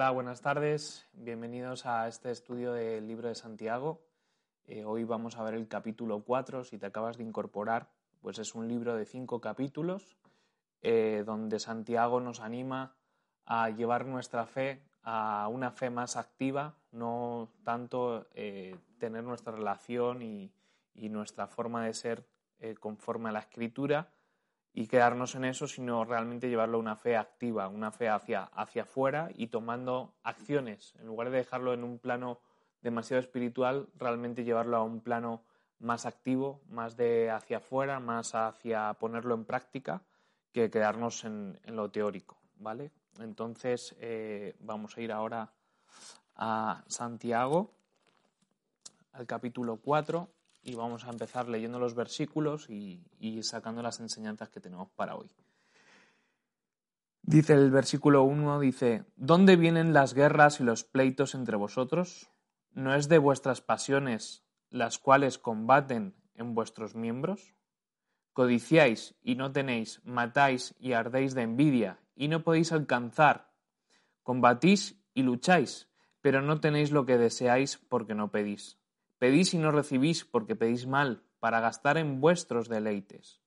[0.00, 1.06] Hola, buenas tardes.
[1.12, 4.00] Bienvenidos a este estudio del libro de Santiago.
[4.64, 6.64] Eh, hoy vamos a ver el capítulo 4.
[6.64, 7.90] Si te acabas de incorporar,
[8.22, 10.16] pues es un libro de cinco capítulos
[10.80, 12.96] eh, donde Santiago nos anima
[13.44, 20.22] a llevar nuestra fe a una fe más activa, no tanto eh, tener nuestra relación
[20.22, 20.50] y,
[20.94, 22.26] nuestra forma de ser
[22.78, 24.08] conforme a la escritura,
[24.72, 28.82] y quedarnos en eso, sino realmente llevarlo a una fe activa, una fe hacia, hacia
[28.82, 30.94] afuera y tomando acciones.
[31.00, 32.40] En lugar de dejarlo en un plano
[32.80, 35.42] demasiado espiritual, realmente llevarlo a un plano
[35.80, 40.02] más activo, más de hacia afuera, más hacia ponerlo en práctica,
[40.52, 42.38] que quedarnos en, lo teórico.
[42.56, 42.90] ¿vale?
[43.18, 45.52] Entonces, eh, vamos a ir ahora
[46.36, 47.72] a Santiago,
[49.12, 50.28] al capítulo 4
[50.62, 53.02] y vamos a empezar leyendo los versículos y,
[53.42, 55.30] sacando las enseñanzas que tenemos para hoy.
[57.22, 62.30] Dice el versículo 1, dice, ¿dónde vienen las guerras y los pleitos entre vosotros?
[62.72, 67.54] ¿No es de vuestras pasiones las cuales combaten en vuestros miembros?
[68.32, 73.50] Codiciáis y no tenéis, matáis y ardéis de envidia y no podéis alcanzar.
[74.22, 75.88] Combatís y lucháis,
[76.20, 78.79] pero no tenéis lo que deseáis porque no pedís.
[79.20, 83.42] Pedís y no recibís porque pedís mal, para gastar en vuestros deleites.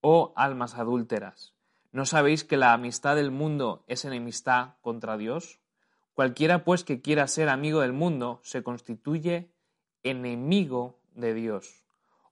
[0.00, 1.54] Oh almas adúlteras,
[1.92, 5.60] ¿no sabéis que la amistad del mundo es enemistad contra Dios?
[6.14, 9.52] Cualquiera pues que quiera ser amigo del mundo se constituye
[10.02, 11.84] enemigo de Dios.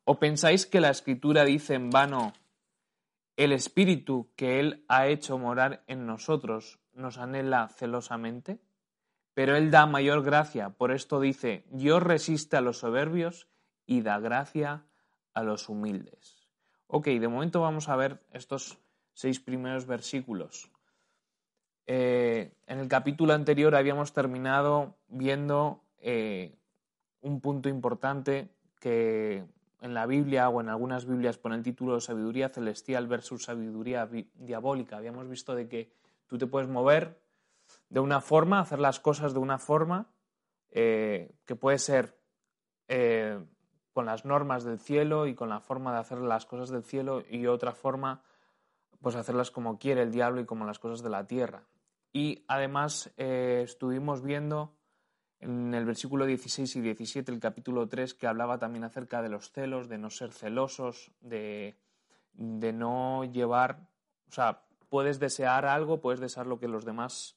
[0.05, 2.33] ¿O pensáis que la escritura dice en vano,
[3.37, 8.59] el espíritu que Él ha hecho morar en nosotros nos anhela celosamente?
[9.37, 10.71] Pero Él da mayor gracia.
[10.71, 13.49] Por esto dice, Dios resiste a los soberbios
[13.85, 14.87] y da gracia
[15.35, 16.49] a los humildes.
[16.87, 18.79] Ok, de momento vamos a ver estos
[19.13, 20.71] seis primeros versículos.
[21.87, 26.57] Eh, en el capítulo anterior habíamos terminado viendo eh,
[27.21, 28.49] un punto importante
[28.81, 29.45] que
[29.83, 34.97] en la Biblia o en algunas Biblias pone el título sabiduría celestial versus sabiduría diabólica.
[34.97, 35.93] Habíamos visto de que
[36.27, 37.26] tú te puedes mover
[37.89, 40.11] de una forma, hacer las cosas de una forma
[40.71, 42.19] eh, que puede ser
[42.89, 43.45] eh,
[43.93, 47.23] con las normas del cielo y con la forma de hacer las cosas del cielo
[47.29, 48.23] y otra forma,
[49.01, 51.65] pues hacerlas como quiere el diablo y como las cosas de la tierra.
[52.13, 54.77] Y además eh, estuvimos viendo
[55.39, 59.51] en el versículo 16 y 17, el capítulo 3, que hablaba también acerca de los
[59.51, 61.79] celos, de no ser celosos, de,
[62.33, 63.89] de no llevar,
[64.29, 67.36] o sea, puedes desear algo, puedes desear lo que los demás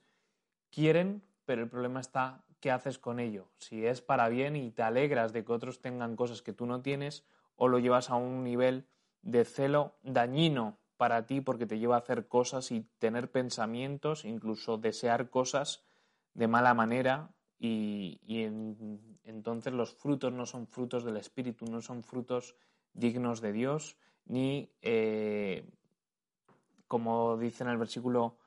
[0.72, 3.48] quieren, pero el problema está qué haces con ello.
[3.58, 6.82] Si es para bien y te alegras de que otros tengan cosas que tú no
[6.82, 7.24] tienes,
[7.56, 8.86] o lo llevas a un nivel
[9.22, 14.78] de celo dañino para ti porque te lleva a hacer cosas y tener pensamientos, incluso
[14.78, 15.86] desear cosas
[16.34, 18.20] de mala manera y,
[19.24, 22.56] entonces los frutos no son frutos del Espíritu, no son frutos
[22.94, 25.70] dignos de Dios, ni eh,
[26.88, 28.38] como dice en el versículo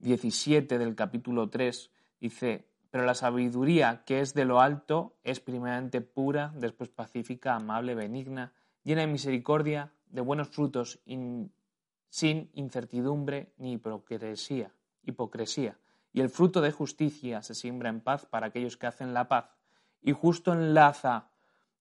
[0.00, 1.90] 17 del capítulo 3
[2.20, 7.94] dice, pero la sabiduría que es de lo alto es primeramente pura, después pacífica, amable,
[7.94, 8.52] benigna,
[8.82, 14.72] llena de misericordia, de buenos frutos, sin incertidumbre ni hipocresía,
[15.04, 15.78] hipocresía.
[16.12, 19.50] Y el fruto de justicia se siembra en paz para aquellos que hacen la paz.
[20.02, 21.28] Y justo enlaza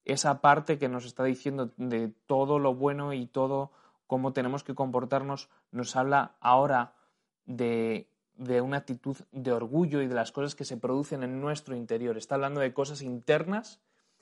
[0.05, 3.71] esa parte que nos está diciendo de todo lo bueno y todo
[4.05, 6.93] cómo tenemos que comportarnos, nos habla ahora
[7.49, 8.07] de,
[8.61, 12.17] una actitud de orgullo y de las cosas que se producen en nuestro interior.
[12.17, 13.81] Está hablando de cosas internas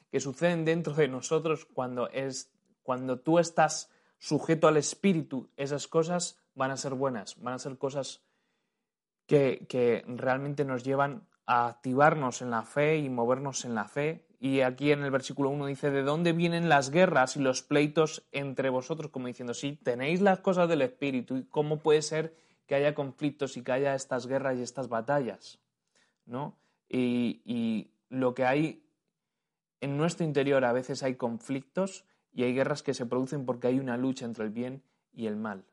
[0.10, 2.52] que suceden dentro de nosotros cuando, es,
[2.82, 5.50] cuando tú estás sujeto al espíritu.
[5.58, 8.24] Esas cosas van a ser buenas, van a ser cosas
[9.28, 14.26] que, que realmente nos llevan a activarnos en la fe y movernos en la fe.
[14.40, 18.26] Y aquí en el versículo 1 dice, ¿de dónde vienen las guerras y los pleitos
[18.32, 19.12] entre vosotros?
[19.12, 23.64] Como diciendo, si tenéis las cosas del Espíritu, ¿cómo puede ser que haya conflictos y
[23.64, 25.60] que haya estas guerras y estas batallas,
[26.26, 26.56] ¿no?
[26.90, 28.86] Y, lo que hay
[29.82, 33.80] en nuestro interior a veces hay conflictos y hay guerras que se producen porque hay
[33.80, 34.82] una lucha entre el bien
[35.12, 35.66] y el mal.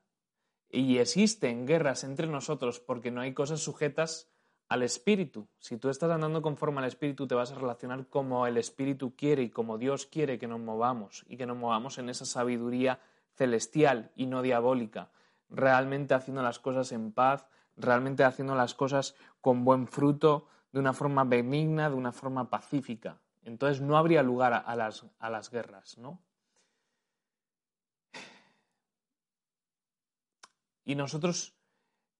[0.68, 4.28] Y existen guerras entre nosotros porque no hay cosas sujetas
[4.68, 5.46] al espíritu.
[5.60, 9.44] Si tú estás andando conforme al espíritu, te vas a relacionar como el espíritu quiere
[9.44, 12.98] y como Dios quiere que nos movamos y que nos movamos en esa sabiduría
[13.36, 15.12] celestial y no diabólica
[15.48, 17.46] realmente haciendo las cosas en paz,
[17.76, 23.20] realmente haciendo las cosas con buen fruto, de una forma benigna, de una forma pacífica.
[23.42, 26.20] Entonces no habría lugar a, las, a las guerras, ¿no?
[30.84, 31.54] Y nosotros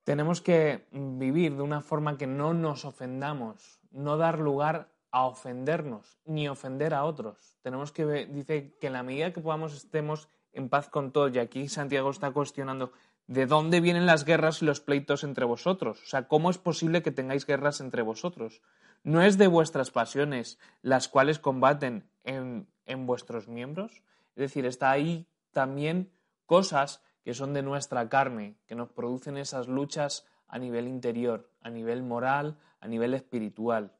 [0.05, 6.19] tenemos que vivir de una forma que no nos ofendamos, no dar lugar a ofendernos
[6.25, 7.59] ni ofender a otros.
[7.63, 11.39] Tenemos que, dice que en la medida que podamos estemos en paz con todos, y
[11.39, 12.93] aquí Santiago está cuestionando
[13.27, 16.03] de dónde vienen las guerras y los pleitos entre vosotros.
[16.03, 18.61] O sea, ¿cómo es posible que tengáis guerras entre vosotros?
[19.03, 24.03] ¿No es de vuestras pasiones las cuales combaten en, en vuestros miembros?
[24.37, 26.11] Es decir, está ahí también
[26.47, 31.71] cosas que son de nuestra carne, que nos producen esas luchas a nivel interior, a
[31.71, 33.93] nivel moral, a nivel espiritual.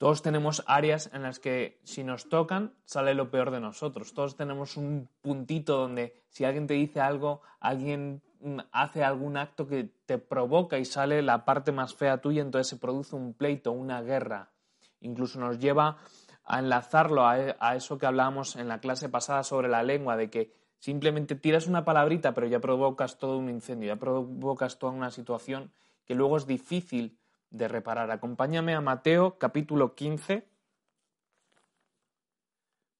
[0.00, 4.14] Todos tenemos áreas en las que si nos tocan sale lo peor de nosotros.
[4.14, 9.66] Todos tenemos un puntito donde si alguien te dice algo, alguien mm, hace algún acto
[9.66, 13.72] que te provoca y sale la parte más fea tuya, entonces se produce un pleito,
[13.72, 14.48] una guerra.
[15.02, 15.98] Incluso nos lleva
[16.44, 20.30] a enlazarlo a, e, eso que hablábamos en la clase pasada sobre la lengua, de
[20.30, 25.10] que simplemente tiras una palabrita, pero ya provocas todo un incendio, ya provocas toda una
[25.10, 25.72] situación
[26.06, 27.19] que luego es difícil
[27.50, 28.10] de reparar.
[28.10, 30.48] Acompáñame a Mateo capítulo 15,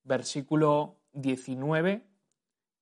[0.05, 2.06] versículo 19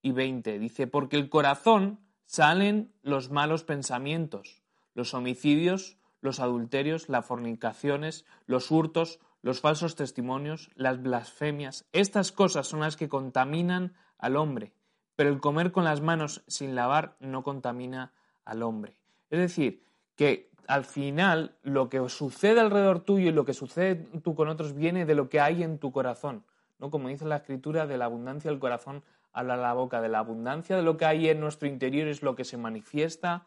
[0.03, 0.59] y 20.
[0.59, 4.63] Dice, porque el corazón salen los malos pensamientos,
[4.95, 11.87] los homicidios, los adulterios, las fornicaciones, los hurtos, los falsos testimonios, las blasfemias.
[11.93, 14.73] Estas cosas son las que contaminan al hombre,
[15.17, 18.13] pero el comer con las manos sin lavar no contamina
[18.45, 18.99] al hombre.
[19.31, 19.85] Es decir,
[20.17, 24.75] que al final lo que sucede alrededor tuyo y lo que sucede tú con otros
[24.75, 26.45] viene de lo que hay en tu corazón.
[26.79, 26.91] ¿no?
[26.91, 30.77] Como dice la escritura, de la abundancia del corazón habla la boca, de la abundancia
[30.77, 33.47] de lo que hay en nuestro interior es lo que se manifiesta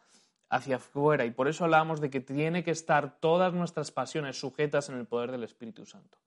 [0.50, 1.23] hacia afuera.
[1.23, 5.06] Y por eso hablamos de que tiene que estar todas nuestras pasiones sujetas en el
[5.06, 6.18] poder del Espíritu Santo.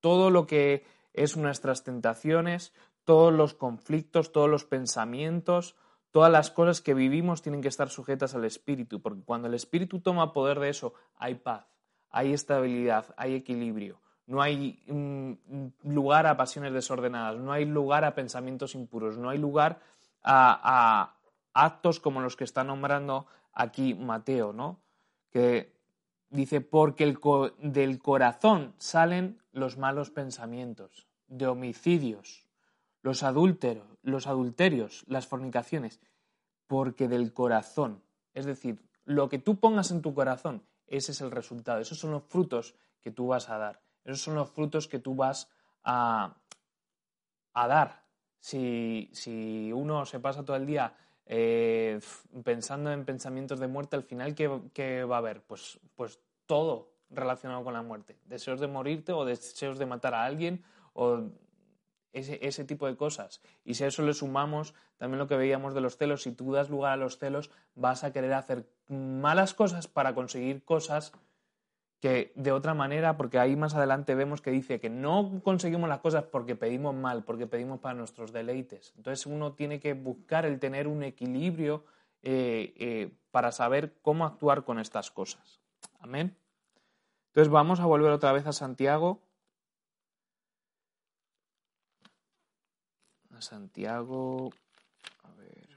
[0.00, 2.72] Todo lo que es nuestras tentaciones,
[3.04, 5.74] todos los conflictos, todos los pensamientos,
[6.16, 10.00] todas las cosas que vivimos tienen que estar sujetas al Espíritu, porque cuando el Espíritu
[10.00, 11.66] toma poder de eso, hay paz,
[12.08, 14.00] hay estabilidad, hay equilibrio.
[14.26, 19.36] No hay mm, lugar a pasiones desordenadas, no hay lugar a pensamientos impuros, no hay
[19.36, 19.80] lugar
[20.22, 21.16] a,
[21.52, 24.80] actos como los que está nombrando aquí Mateo, ¿no?
[25.30, 25.70] Que
[26.30, 27.18] dice, porque el
[27.58, 32.45] del corazón salen los malos pensamientos, de homicidios,
[33.06, 36.00] los adúlteros, los adulterios, las fornicaciones,
[36.66, 38.02] porque del corazón,
[38.34, 42.10] es decir, lo que tú pongas en tu corazón, ese es el resultado, esos son
[42.10, 45.48] los frutos que tú vas a dar, esos son los frutos que tú vas
[45.84, 46.36] a,
[47.52, 48.02] a dar.
[48.40, 50.92] Si, si uno se pasa todo el día
[51.26, 52.00] eh,
[52.42, 55.42] pensando en pensamientos de muerte, al final, ¿qué, va a haber?
[55.42, 58.18] Pues, pues todo relacionado con la muerte.
[58.24, 61.30] Deseos de morirte o deseos de matar a alguien o
[62.18, 63.40] ese, ese, tipo de cosas.
[63.64, 66.52] Y si a eso le sumamos también lo que veíamos de los celos, si tú
[66.52, 71.12] das lugar a los celos, vas a querer hacer malas cosas para conseguir cosas
[72.00, 76.00] que de otra manera, porque ahí más adelante vemos que dice que no conseguimos las
[76.00, 78.92] cosas porque pedimos mal, porque pedimos para nuestros deleites.
[78.96, 81.84] Entonces uno tiene que buscar el tener un equilibrio
[82.22, 85.60] eh, eh, para saber cómo actuar con estas cosas.
[86.00, 86.36] Amén.
[87.28, 89.20] Entonces vamos a volver otra vez a Santiago.
[93.36, 94.50] A Santiago.
[95.24, 95.68] A ver.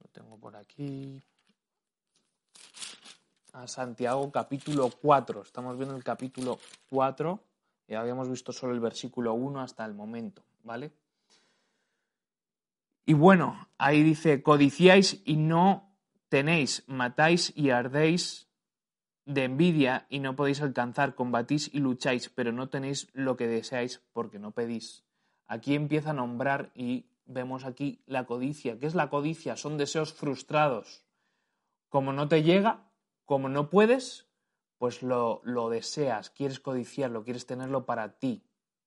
[0.00, 1.20] Lo tengo por aquí
[3.54, 5.42] a Santiago capítulo 4.
[5.42, 7.40] Estamos viendo el capítulo 4
[7.88, 10.92] y habíamos visto solo el versículo 1 hasta el momento, ¿vale?
[13.04, 15.90] Y bueno, ahí dice, codiciáis y no
[16.28, 18.47] tenéis, matáis y ardéis
[19.28, 24.02] de envidia y no podéis alcanzar, combatís y lucháis, pero no tenéis lo que deseáis
[24.14, 25.04] porque no pedís.
[25.46, 28.78] Aquí empieza a nombrar y vemos aquí la codicia.
[28.78, 29.56] ¿Qué es la codicia?
[29.56, 31.04] Son deseos frustrados.
[31.90, 32.90] Como no te llega,
[33.26, 34.26] como no puedes,
[34.78, 38.42] pues lo, deseas, quieres codiciarlo, quieres tenerlo para ti,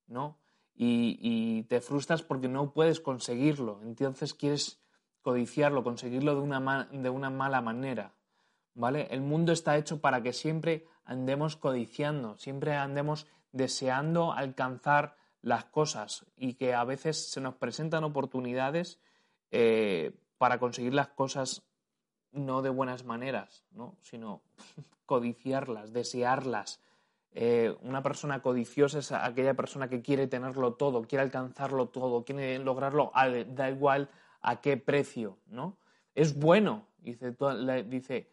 [0.08, 0.40] ¿no?
[0.74, 4.82] Y, te frustras porque no puedes conseguirlo, entonces quieres
[5.22, 8.16] codiciarlo, conseguirlo de una, de una mala manera,
[8.74, 9.08] ¿vale?
[9.12, 16.26] El mundo está hecho para que siempre andemos codiciando, siempre andemos deseando alcanzar las cosas
[16.38, 19.00] y que a veces se nos presentan oportunidades
[19.52, 21.64] eh, para conseguir las cosas
[22.32, 23.96] no de buenas maneras, ¿no?
[24.02, 24.42] sino
[25.06, 26.80] codiciarlas, desearlas.
[27.34, 32.60] Eh, una persona codiciosa es aquella persona que quiere tenerlo todo, quiere alcanzarlo todo, quiere
[32.60, 34.10] lograrlo, da igual
[34.42, 35.78] a qué precio, ¿no?
[36.14, 37.36] Es bueno, dice,
[37.88, 38.31] dice,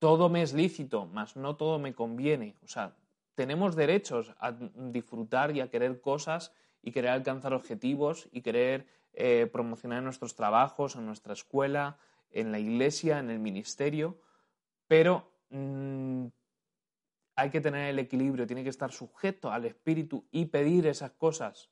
[0.00, 2.56] todo me es lícito, mas no todo me conviene.
[2.64, 2.96] O sea,
[3.36, 6.52] tenemos derechos a disfrutar y a querer cosas
[6.82, 11.98] y querer alcanzar objetivos y querer eh, promocionar nuestros trabajos, en nuestra escuela,
[12.30, 14.18] en la iglesia, en el ministerio,
[14.88, 16.26] pero mm,
[17.36, 21.70] hay que tener el equilibrio, tiene que estar sujeto al espíritu y pedir esas cosas,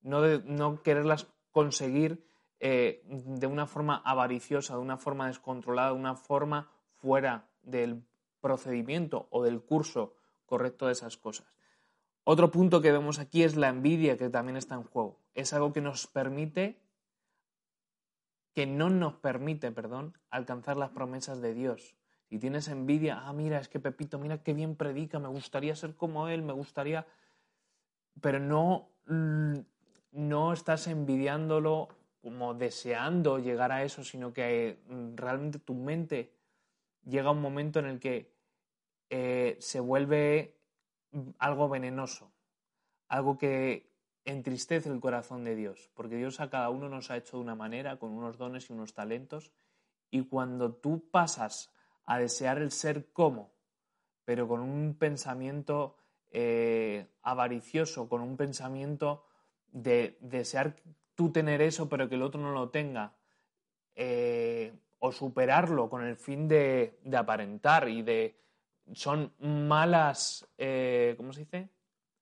[0.00, 2.24] no, no quererlas conseguir
[2.60, 8.02] eh, de una forma avariciosa, de una forma descontrolada, de una forma fuera del
[8.40, 10.14] procedimiento o del curso
[10.46, 11.46] correcto de esas cosas.
[12.24, 15.20] Otro punto que vemos aquí es la envidia que también está en juego.
[15.34, 16.80] Es algo que nos permite,
[18.54, 21.96] que no nos permite, perdón, alcanzar las promesas de Dios.
[22.28, 25.94] Si tienes envidia, ah, mira, es que Pepito, mira qué bien predica, me gustaría ser
[25.94, 27.06] como él, me gustaría...
[28.20, 29.58] Pero no, mm,
[30.12, 31.88] no estás envidiándolo
[32.22, 36.35] como deseando llegar a eso, sino que mm, realmente tu mente
[37.06, 38.34] llega un momento en el que
[39.08, 40.58] eh, se vuelve
[41.38, 42.32] algo venenoso,
[43.08, 43.92] algo que
[44.24, 47.54] entristece el corazón de Dios, porque Dios a cada uno nos ha hecho de una
[47.54, 49.52] manera, con unos dones y unos talentos,
[50.10, 51.72] y cuando tú pasas
[52.04, 53.54] a desear el ser como,
[54.24, 55.96] pero con un pensamiento
[56.32, 59.24] eh, avaricioso, con un pensamiento
[59.68, 60.76] de desear
[61.14, 63.16] tú tener eso, pero que el otro no lo tenga,
[63.94, 68.36] eh, o superarlo con el fin de, aparentar y de...
[68.92, 71.68] Son malas, eh, ¿cómo se dice?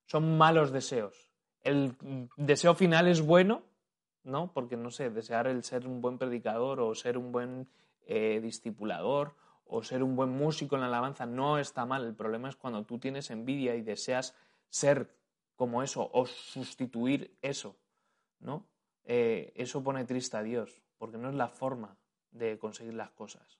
[0.07, 1.29] Son malos deseos.
[1.61, 1.95] El
[2.37, 3.63] deseo final es bueno,
[4.23, 4.51] ¿no?
[4.51, 7.67] Porque, no sé, desear el ser un buen predicador o ser un buen
[8.07, 9.35] eh, discipulador
[9.67, 12.05] o ser un buen músico en la alabanza no está mal.
[12.05, 14.35] El problema es cuando tú tienes envidia y deseas
[14.69, 15.15] ser
[15.55, 17.75] como eso o sustituir eso,
[18.39, 18.65] ¿no?
[19.05, 21.95] Eh, eso pone triste a Dios, porque no es la forma
[22.37, 23.59] de conseguir las cosas.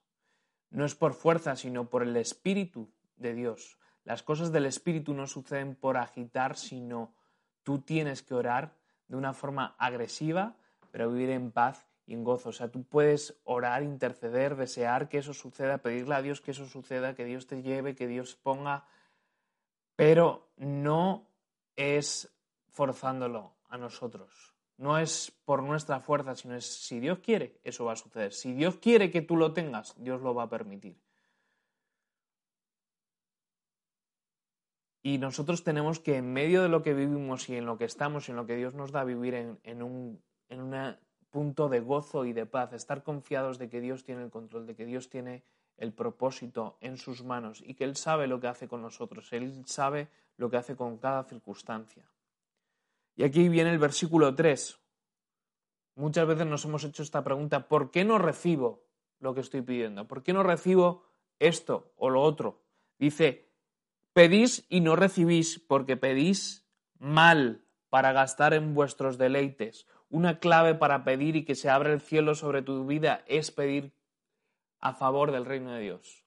[0.70, 3.78] No es por fuerza, sino por el Espíritu de Dios.
[4.04, 7.14] Las cosas del Espíritu no suceden por agitar, sino
[7.62, 8.74] tú tienes que orar
[9.08, 10.56] de una forma agresiva,
[10.90, 12.50] pero vivir en paz y en gozo.
[12.50, 16.66] O sea, tú puedes orar, interceder, desear que eso suceda, pedirle a Dios que eso
[16.66, 18.84] suceda, que Dios te lleve, que Dios ponga,
[19.96, 21.26] pero no
[21.74, 22.32] es
[22.70, 24.55] forzándolo a nosotros.
[24.78, 28.32] No es por nuestra fuerza, sino es si Dios quiere, eso va a suceder.
[28.32, 30.98] Si Dios quiere que tú lo tengas, Dios lo va a permitir.
[35.02, 38.28] Y nosotros tenemos que, en medio de lo que vivimos y en lo que estamos
[38.28, 40.96] y en lo que Dios nos da, vivir en, un en
[41.30, 44.74] punto de gozo y de paz, estar confiados de que Dios tiene el control, de
[44.74, 45.44] que Dios tiene
[45.76, 49.62] el propósito en sus manos y que Él sabe lo que hace con nosotros, Él
[49.66, 52.04] sabe lo que hace con cada circunstancia.
[53.16, 54.78] Y aquí viene el versículo 3.
[55.96, 58.84] Muchas veces nos hemos hecho esta pregunta, ¿por qué no recibo
[59.18, 60.06] lo que estoy pidiendo?
[60.06, 61.04] ¿Por qué no recibo
[61.38, 62.62] esto o lo otro?
[62.98, 63.50] Dice,
[64.12, 66.68] pedís y no recibís porque pedís
[66.98, 69.86] mal para gastar en vuestros deleites.
[70.10, 73.94] Una clave para pedir y que se abra el cielo sobre tu vida es pedir
[74.78, 76.24] a favor del reino de Dios.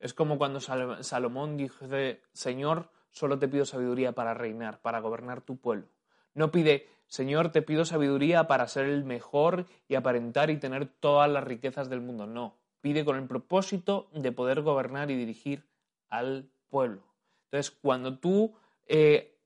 [0.00, 1.86] Es como cuando Salomón dijo,
[2.32, 5.93] Señor, solo te pido sabiduría para reinar, para gobernar tu pueblo.
[6.34, 11.30] No pide, Señor, te pido sabiduría para ser el mejor y aparentar y tener todas
[11.30, 12.26] las riquezas del mundo.
[12.26, 15.64] No, pide con el propósito de poder gobernar y dirigir
[16.10, 17.02] al pueblo.
[17.44, 18.54] Entonces, cuando tú
[18.86, 19.38] eh,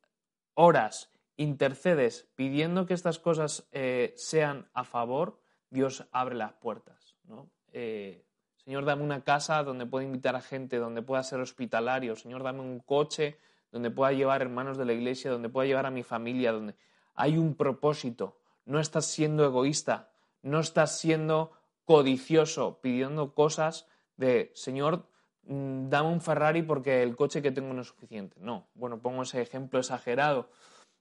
[0.55, 5.39] oras, intercedes pidiendo que estas cosas eh, sean a favor,
[5.71, 7.17] Dios abre las puertas.
[7.25, 7.49] ¿no?
[7.73, 8.25] Eh,
[8.57, 12.17] Señor, dame una casa donde pueda invitar a gente, donde pueda ser hospitalario.
[12.17, 13.39] Señor, dame un coche
[13.71, 16.75] donde pueda llevar hermanos de la iglesia, donde pueda llevar a mi familia, donde
[17.15, 18.39] hay un propósito.
[18.65, 20.11] No estás siendo egoísta,
[20.43, 21.53] no estás siendo
[21.85, 25.09] codicioso, pidiendo cosas de, Señor,
[25.45, 28.37] mm, dame un Ferrari porque el coche que tengo no es suficiente.
[28.41, 30.51] No, bueno, pongo ese ejemplo exagerado.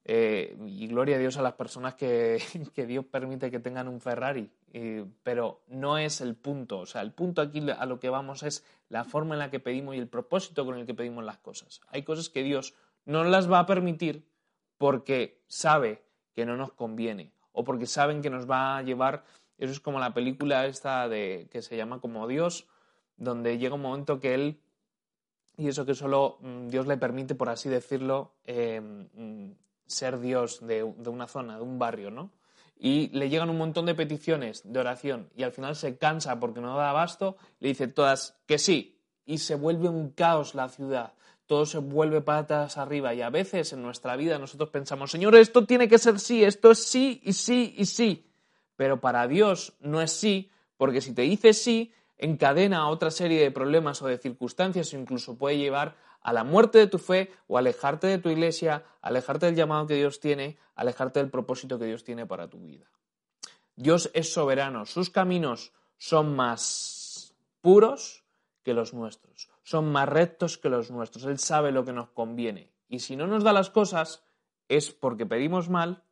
[0.10, 2.40] Eh, y gloria a Dios a las personas que,
[2.88, 4.50] Dios permite que tengan un Ferrari,
[5.22, 6.80] pero no es el punto.
[6.80, 9.60] O sea, el punto aquí a lo que vamos es la forma en la que
[9.60, 11.82] pedimos y el propósito con el que pedimos las cosas.
[11.90, 12.74] Hay cosas que Dios
[13.04, 14.26] no las va a permitir
[14.78, 19.26] porque sabe que no nos conviene o porque saben que nos va a llevar.
[19.58, 22.70] Eso es como la película esta de que se llama como Dios,
[23.18, 24.62] donde llega un momento que él
[25.58, 29.52] y eso que solo mm, Dios le permite, por así decirlo, eh, mm,
[29.88, 32.32] ser Dios de, una zona, de un barrio, ¿no?
[32.80, 36.62] Y le llegan un montón de peticiones de oración y al final se cansa porque
[36.62, 41.14] no da abasto, le dice todas que sí y se vuelve un caos la ciudad,
[41.48, 45.66] todo se vuelve patas arriba y a veces en nuestra vida nosotros pensamos, Señor, esto
[45.66, 48.30] tiene que ser sí, esto es sí y sí y sí,
[48.76, 53.52] pero para Dios no es sí, porque si te dice sí, encadena otra serie de
[53.52, 57.58] problemas o de circunstancias o incluso puede llevar a la muerte de tu fe o
[57.58, 62.04] alejarte de tu iglesia, alejarte del llamado que Dios tiene, alejarte del propósito que Dios
[62.04, 62.86] tiene para tu vida.
[63.76, 68.24] Dios es soberano, sus caminos son más puros
[68.64, 72.72] que los nuestros, son más rectos que los nuestros, Él sabe lo que nos conviene.
[72.90, 74.24] Y si no nos da las cosas,
[74.68, 76.04] es porque pedimos mal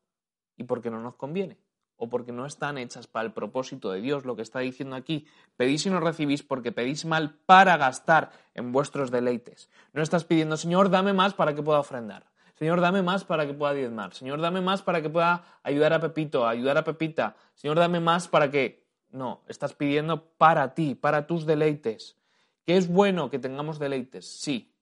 [0.57, 1.64] y porque no nos conviene
[1.97, 4.25] o porque no están hechas para el propósito de Dios.
[4.25, 5.25] Lo que está diciendo aquí,
[5.55, 9.69] pedís y no recibís porque pedís mal para gastar en vuestros deleites.
[9.93, 12.25] No estás pidiendo, Señor, dame más para que pueda ofrendar.
[12.55, 14.13] Señor, dame más para que pueda diezmar.
[14.13, 17.35] Señor, dame más para que pueda ayudar a Pepito, ayudar a Pepita.
[17.53, 18.85] Señor, dame más para que...
[19.11, 22.17] No, estás pidiendo para ti, para tus deleites.
[22.65, 24.25] ¿Que es bueno que tengamos deleites?
[24.25, 24.73] Sí.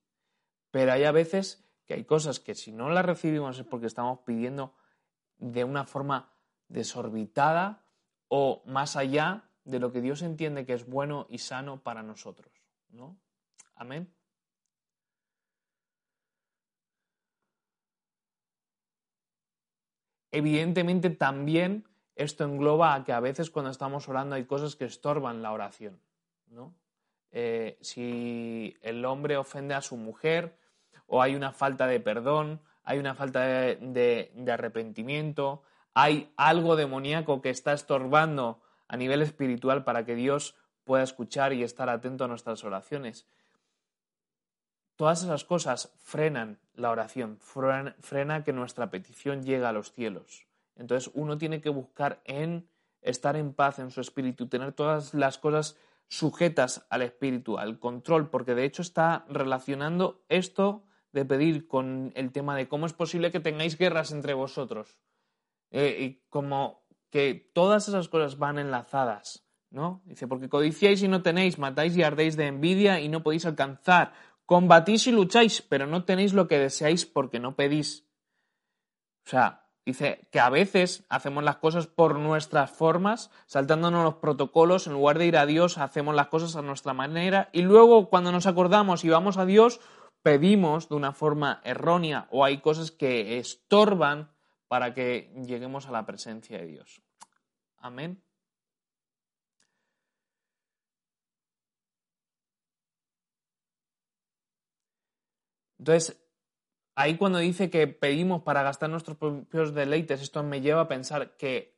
[0.72, 4.20] Pero hay a veces que hay cosas que si no las recibimos es porque estamos
[4.20, 4.74] pidiendo
[5.38, 6.33] de una forma
[6.74, 7.84] desorbitada
[8.28, 12.52] o más allá de lo que Dios entiende que es bueno y sano para nosotros.
[12.90, 13.16] ¿no?
[13.76, 14.12] Amén.
[20.32, 25.44] Evidentemente también esto engloba a que a veces cuando estamos orando hay cosas que estorban
[25.44, 26.02] la oración.
[26.48, 26.76] ¿no?
[27.32, 30.58] Eh, si el hombre ofende a su mujer
[31.06, 37.50] o hay una falta de perdón, hay una falta de arrepentimiento, hay algo demoníaco que
[37.50, 42.64] está estorbando a nivel espiritual para que Dios pueda escuchar y estar atento a nuestras
[42.64, 43.28] oraciones.
[44.96, 50.46] Todas esas cosas frenan la oración, frena que nuestra petición llegue a los cielos.
[50.76, 52.68] Entonces uno tiene que buscar en
[53.02, 58.30] estar en paz en su espíritu, tener todas las cosas sujetas al espíritu, al control,
[58.30, 63.32] porque de hecho está relacionando esto de pedir con el tema de cómo es posible
[63.32, 64.98] que tengáis guerras entre vosotros.
[65.74, 70.04] Eh, y como que todas esas cosas van enlazadas, ¿no?
[70.06, 74.14] Dice, porque codiciáis y no tenéis, matáis y ardéis de envidia y no podéis alcanzar,
[74.46, 78.08] combatís y lucháis, pero no tenéis lo que deseáis porque no pedís.
[79.26, 84.86] O sea, dice que a veces hacemos las cosas por nuestras formas, saltándonos los protocolos,
[84.86, 88.32] en lugar de ir a Dios, hacemos las cosas a nuestra manera y luego cuando
[88.32, 89.80] nos acordamos y vamos a Dios,
[90.22, 94.33] pedimos de una forma errónea o hay cosas que estorban
[94.74, 97.04] para que lleguemos a la presencia de Dios.
[97.78, 98.24] Amén.
[105.78, 106.20] Entonces,
[106.96, 111.38] ahí cuando dice que pedimos para gastar nuestros propios deleites, esto me lleva a pensar
[111.38, 111.78] que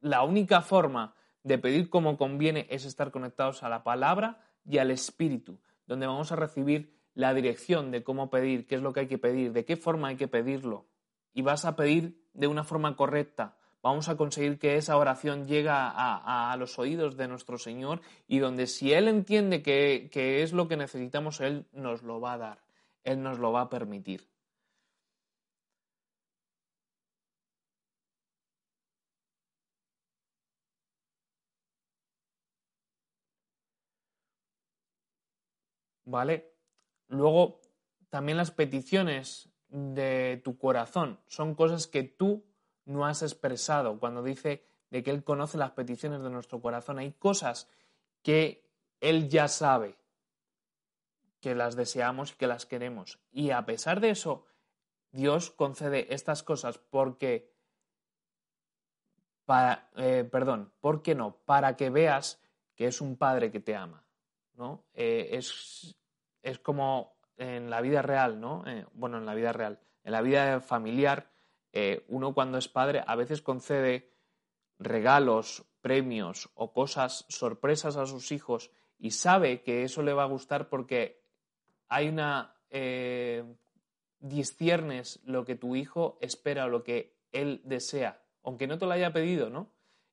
[0.00, 4.90] la única forma de pedir como conviene es estar conectados a la palabra y al
[4.90, 9.08] Espíritu, donde vamos a recibir la dirección de cómo pedir, qué es lo que hay
[9.08, 10.86] que pedir, de qué forma hay que pedirlo
[11.34, 15.68] y vas a pedir de una forma correcta, vamos a conseguir que esa oración llegue
[15.70, 20.68] a, los oídos de nuestro Señor y donde si Él entiende que, que es lo
[20.68, 22.64] que necesitamos, Él nos lo va a dar,
[23.02, 24.26] Él nos lo va a permitir.
[36.06, 36.52] ¿Vale?
[37.08, 37.60] Luego,
[38.10, 42.44] también las peticiones de tu corazón, son cosas que tú
[42.84, 43.98] no has expresado.
[43.98, 47.68] Cuando dice de que Él conoce las peticiones de nuestro corazón, hay cosas
[48.22, 48.64] que
[49.00, 49.96] Él ya sabe
[51.40, 53.18] que las deseamos y que las queremos.
[53.32, 54.46] Y a pesar de eso,
[55.10, 57.52] Dios concede estas cosas porque,
[59.44, 61.36] para, eh, perdón, ¿por qué no?
[61.44, 62.40] Para que veas
[62.76, 64.04] que es un padre que te ama.
[64.54, 64.84] ¿no?
[64.94, 65.96] Eh, es,
[66.42, 68.64] es como en la vida real, ¿no?
[68.66, 71.30] Eh, bueno, en la vida real, en la vida familiar,
[71.72, 74.12] eh, uno cuando es padre a veces concede
[74.78, 80.28] regalos, premios o cosas sorpresas a sus hijos y sabe que eso le va a
[80.28, 81.20] gustar porque
[81.88, 83.44] hay una eh,
[84.20, 88.92] disciernes lo que tu hijo espera o lo que él desea, aunque no te lo
[88.92, 89.70] haya pedido, ¿no?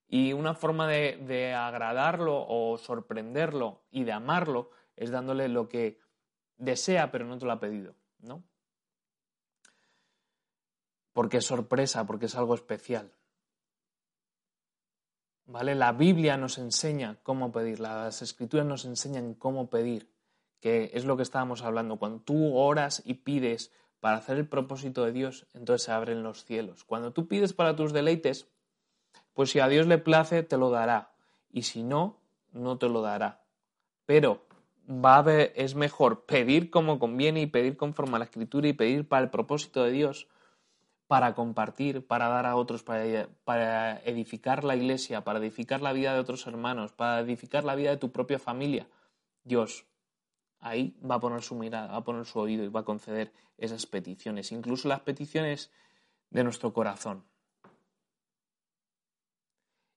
[0.08, 6.01] Y una forma de agradarlo o sorprenderlo y de amarlo es dándole lo que
[6.62, 8.44] desea pero no te lo ha pedido, ¿no?
[11.12, 13.12] Porque es sorpresa, porque es algo especial.
[15.46, 15.76] ¿Vale?
[15.76, 20.10] La Biblia nos enseña cómo pedir, las escrituras nos enseñan cómo pedir,
[20.62, 21.98] que es lo que estábamos hablando.
[21.98, 26.46] Cuando tú oras y pides para hacer el propósito de Dios, entonces se abren los
[26.46, 26.86] cielos.
[26.86, 28.48] Cuando tú pides para tus deleites,
[29.34, 31.12] pues si a Dios le place, te lo dará.
[31.50, 32.22] Y si no,
[32.54, 33.44] no te lo dará.
[34.06, 34.46] Pero
[34.92, 39.08] va a es mejor pedir como conviene y pedir conforme a la escritura y pedir
[39.08, 40.28] para el propósito de Dios,
[41.08, 46.14] para compartir, para dar a otros, para, para edificar la iglesia, para edificar la vida
[46.14, 48.88] de otros hermanos, para edificar la vida de tu propia familia.
[49.44, 49.86] Dios
[50.60, 53.34] ahí va a poner su mirada, va a poner su oído y va a conceder
[53.58, 55.72] esas peticiones, incluso las peticiones
[56.30, 57.24] de nuestro corazón.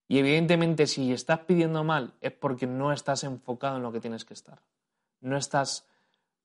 [0.09, 4.25] Y evidentemente si estás pidiendo mal es porque no estás enfocado en lo que tienes
[4.25, 4.61] que estar.
[5.25, 5.87] No estás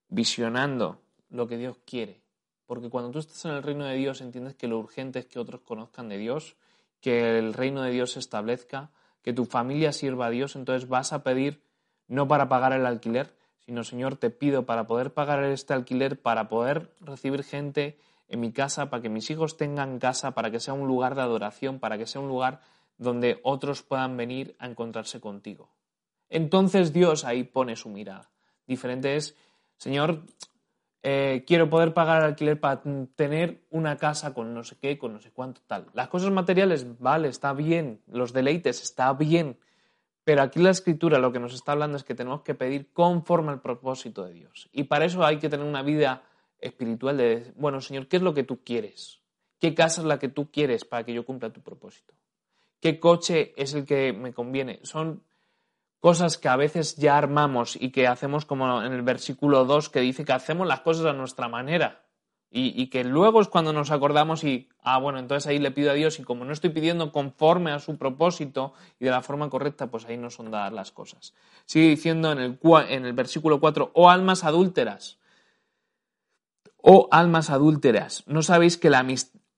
[0.07, 2.21] visionando lo que Dios quiere.
[2.65, 5.37] Porque cuando tú estás en el reino de Dios entiendes que lo urgente es que
[5.37, 6.55] otros conozcan de Dios,
[7.01, 11.11] que el reino de Dios se establezca, que tu familia sirva a Dios, entonces vas
[11.11, 11.61] a pedir
[12.07, 16.47] no para pagar el alquiler, sino Señor, te pido para poder pagar este alquiler, para
[16.47, 20.73] poder recibir gente en mi casa, para que mis hijos tengan casa, para que sea
[20.73, 22.61] un lugar de adoración, para que sea un lugar
[22.97, 25.69] donde otros puedan venir a encontrarse contigo.
[26.29, 28.29] Entonces Dios ahí pone su mirada.
[28.69, 29.36] Diferente es,
[29.77, 30.21] Señor,
[31.01, 32.84] eh, quiero poder pagar alquiler para
[33.15, 35.88] tener una casa con no sé qué, con no sé cuánto tal.
[35.93, 39.58] Las cosas materiales, vale, está bien, los deleites, está bien,
[40.23, 43.51] pero aquí la escritura lo que nos está hablando es que tenemos que pedir conforme
[43.51, 44.69] al propósito de Dios.
[44.71, 46.21] Y para eso hay que tener una vida
[46.60, 49.19] espiritual de, bueno, Señor, ¿qué es lo que tú quieres?
[49.60, 52.13] ¿Qué casa es la que tú quieres para que yo cumpla tu propósito?
[52.79, 54.79] ¿Qué coche es el que me conviene?
[54.84, 55.23] Son
[55.99, 59.99] cosas que a veces ya armamos y que hacemos como en el versículo 2 que
[59.99, 62.03] dice que hacemos las cosas a nuestra manera.
[62.51, 65.93] Y, que luego es cuando nos acordamos y, ah, bueno, entonces ahí le pido a
[65.93, 69.85] Dios y como no estoy pidiendo conforme a su propósito y de la forma correcta,
[69.85, 71.35] pues ahí no son dadas las cosas.
[71.65, 72.59] Sigue diciendo en el,
[72.89, 75.19] en el versículo 4, oh almas adúlteras,
[76.77, 79.05] oh almas adúlteras, ¿no sabéis que la,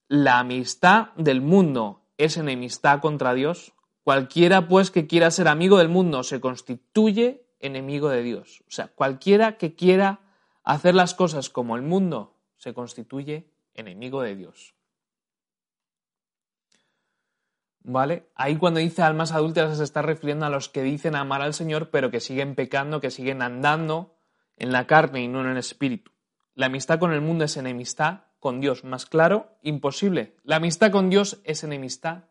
[0.10, 3.72] la amistad del mundo es enemistad contra Dios?
[4.12, 8.62] Cualquiera, pues, que quiera ser amigo del mundo se constituye enemigo de Dios.
[8.68, 10.20] O sea, cualquiera que quiera
[10.66, 14.76] hacer las cosas como el mundo se constituye enemigo de Dios.
[17.84, 18.28] ¿Vale?
[18.36, 21.90] Ahí cuando dice almas adúlteras se está refiriendo a los que dicen amar al Señor,
[21.90, 24.18] pero que siguen pecando, que siguen andando
[24.58, 26.12] en la carne y no en el espíritu.
[26.54, 28.84] La amistad con el mundo es enemistad con Dios.
[28.84, 30.36] Más claro, imposible.
[30.44, 32.26] La amistad con Dios es enemistad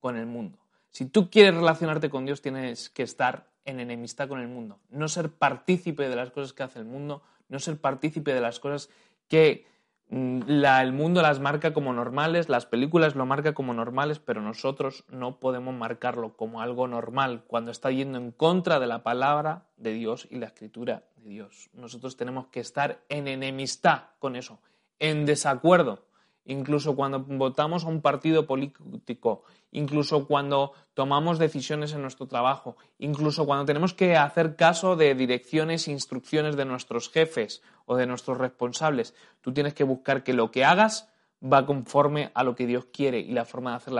[0.00, 0.61] con el mundo.
[0.92, 5.08] Si tú quieres relacionarte con Dios, tienes que estar en enemistad con el mundo, no
[5.08, 8.90] ser partícipe de las cosas que hace el mundo, no ser partícipe de las cosas
[9.26, 9.66] que
[10.10, 15.04] mm, el mundo las marca como normales, las películas lo marcan como normales, pero nosotros
[15.08, 19.94] no podemos marcarlo como algo normal cuando está yendo en contra de la palabra de
[19.94, 21.70] Dios y la escritura de Dios.
[21.72, 24.60] Nosotros tenemos que estar en enemistad con eso,
[24.98, 26.04] en desacuerdo
[26.44, 33.46] incluso cuando votamos a un partido político, incluso cuando tomamos decisiones en nuestro trabajo, incluso
[33.46, 38.38] cuando tenemos que hacer caso de direcciones e instrucciones de nuestros jefes o de nuestros
[38.38, 39.14] responsables.
[39.40, 41.08] Tú tienes que buscar que lo que hagas
[41.42, 43.94] va conforme a lo que Dios quiere y la forma de hacer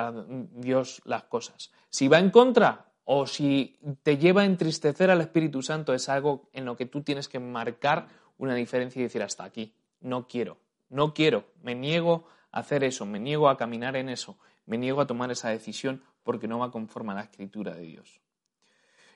[0.55, 1.73] Dios las cosas.
[1.91, 6.49] Si va en contra o si te lleva a entristecer al Espíritu Santo, es algo
[6.53, 8.07] en lo que tú tienes que marcar
[8.39, 10.59] una diferencia y decir hasta aquí, no quiero,
[10.93, 15.01] no quiero, me niego a hacer eso, me niego a caminar en eso, me niego
[15.01, 18.21] a tomar esa decisión porque no va conforme a la escritura de Dios.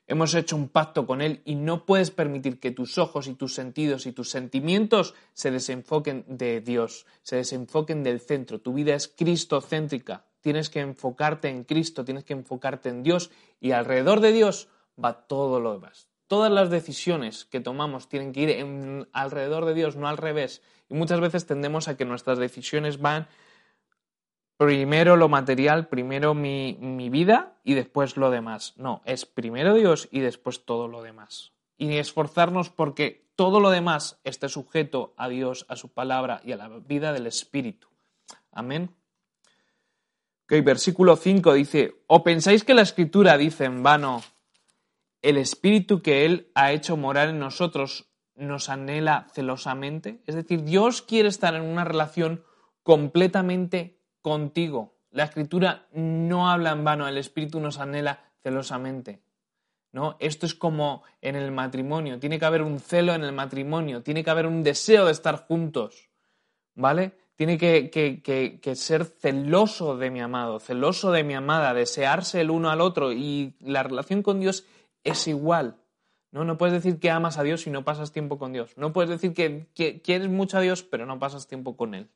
[0.08, 3.54] Hemos hecho un pacto con Él y no puedes permitir que tus ojos y tus
[3.54, 8.60] sentidos y tus sentimientos se desenfoquen de Dios, se desenfoquen del centro.
[8.60, 10.24] Tu vida es cristocéntrica.
[10.40, 14.68] Tienes que enfocarte en Cristo, tienes que enfocarte en Dios y alrededor de Dios
[15.02, 16.08] va todo lo demás.
[16.26, 20.62] Todas las decisiones que tomamos tienen que ir alrededor de Dios, no al revés.
[20.88, 23.28] Y muchas veces tendemos a que nuestras decisiones van
[24.56, 28.74] primero lo material, primero mi, mi, vida y después lo demás.
[28.76, 31.52] No, es primero Dios y después todo lo demás.
[31.78, 36.56] Y esforzarnos porque todo lo demás esté sujeto a Dios, a su palabra y a
[36.56, 37.88] la vida del Espíritu.
[38.50, 38.90] Amén.
[40.44, 44.22] Ok, versículo 5 dice, ¿o pensáis que la escritura dice en vano,
[45.26, 50.22] el espíritu que Él ha hecho morar en nosotros nos anhela celosamente.
[50.24, 52.44] Es decir, Dios quiere estar en una relación
[52.84, 54.94] completamente contigo.
[55.10, 59.20] La escritura no habla en vano, el espíritu nos anhela celosamente.
[59.90, 60.16] ¿no?
[60.20, 64.22] Esto es como en el matrimonio, tiene que haber un celo en el matrimonio, tiene
[64.22, 66.08] que haber un deseo de estar juntos,
[66.74, 67.18] ¿vale?
[67.34, 72.70] Tiene que, que ser celoso de mi amado, celoso de mi amada, desearse el uno
[72.70, 74.64] al otro y la relación con Dios
[75.06, 75.76] es igual.
[76.32, 76.44] ¿no?
[76.44, 78.76] no puedes decir que amas a Dios si no pasas tiempo con Dios.
[78.76, 79.68] No puedes decir que,
[80.02, 82.10] quieres mucho a Dios pero no pasas tiempo con Él.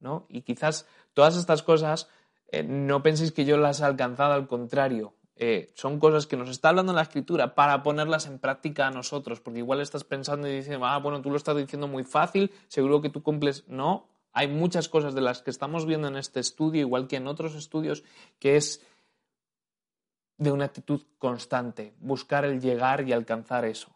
[0.00, 0.26] ¿no?
[0.28, 2.08] Y quizás todas estas cosas
[2.50, 5.14] eh, no penséis que yo las he alcanzado, al contrario.
[5.40, 9.40] Eh, son cosas que nos está hablando la escritura para ponerlas en práctica a nosotros,
[9.40, 13.00] porque igual estás pensando y dices, ah, bueno, tú lo estás diciendo muy fácil, seguro
[13.00, 13.64] que tú cumples.
[13.68, 17.28] No, hay muchas cosas de las que estamos viendo en este estudio, igual que en
[17.28, 18.02] otros estudios,
[18.40, 18.84] que es
[20.38, 23.90] de una actitud constante, buscar el llegar y alcanzar eso,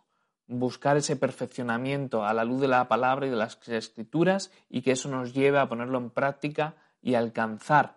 [0.49, 4.93] buscar ese perfeccionamiento a la luz de la palabra y de las escrituras y que
[4.93, 7.97] eso nos lleve a ponerlo en práctica y alcanzar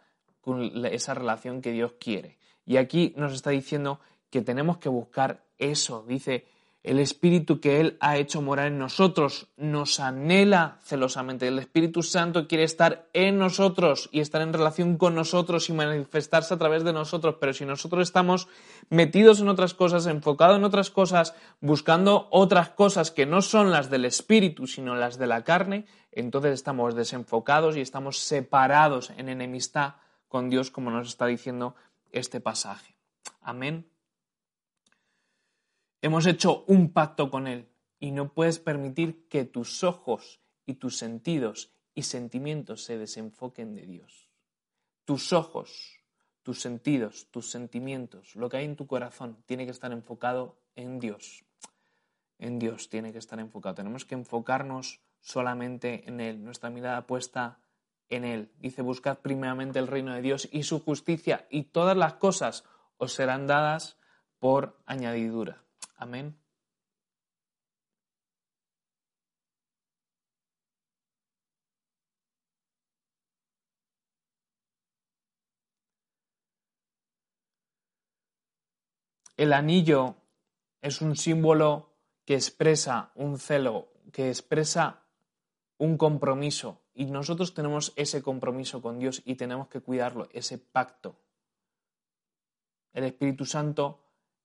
[0.91, 2.38] esa relación que Dios quiere.
[2.65, 6.03] Y aquí nos está diciendo que tenemos que buscar eso.
[6.08, 6.45] Dice,
[6.85, 11.47] el Espíritu que Él ha hecho morar en nosotros nos anhela celosamente.
[11.47, 16.53] El Espíritu Santo quiere estar en nosotros y estar en relación con nosotros y manifestarse
[16.53, 17.37] a través de nosotros.
[17.39, 18.47] Pero si nosotros estamos
[18.89, 23.89] metidos en otras cosas, enfocados en otras cosas, buscando otras cosas que no son las
[23.89, 29.95] del Espíritu, sino las de la carne, entonces estamos desenfocados y estamos separados en enemistad
[30.27, 31.73] con Dios, como nos está diciendo
[32.11, 32.95] este pasaje.
[33.41, 33.94] Amén.
[36.05, 37.67] Hemos hecho un pacto con Él
[37.99, 43.87] y no puedes permitir que tus ojos y tus sentidos y sentimientos se desenfoquen de
[43.87, 44.29] Dios.
[45.03, 46.03] Tus ojos,
[46.43, 50.99] tus sentidos, tus sentimientos, lo que hay en tu corazón tiene que estar enfocado en
[50.99, 51.43] Dios.
[52.37, 53.73] En Dios tiene que estar enfocado.
[53.73, 57.57] Tenemos que enfocarnos solamente en Él, nuestra mirada puesta
[58.09, 58.51] en Él.
[58.59, 62.63] Dice, buscad primeramente el reino de Dios y su justicia y todas las cosas
[62.97, 63.97] os serán dadas
[64.37, 65.64] por añadidura.
[65.97, 66.38] Amén.
[79.38, 80.15] El anillo
[80.81, 81.89] es un símbolo
[82.25, 85.03] que expresa un celo, que expresa
[85.77, 86.81] un compromiso.
[86.93, 91.19] Y nosotros tenemos ese compromiso con Dios y tenemos que cuidarlo, ese pacto.
[92.93, 93.99] El Espíritu Santo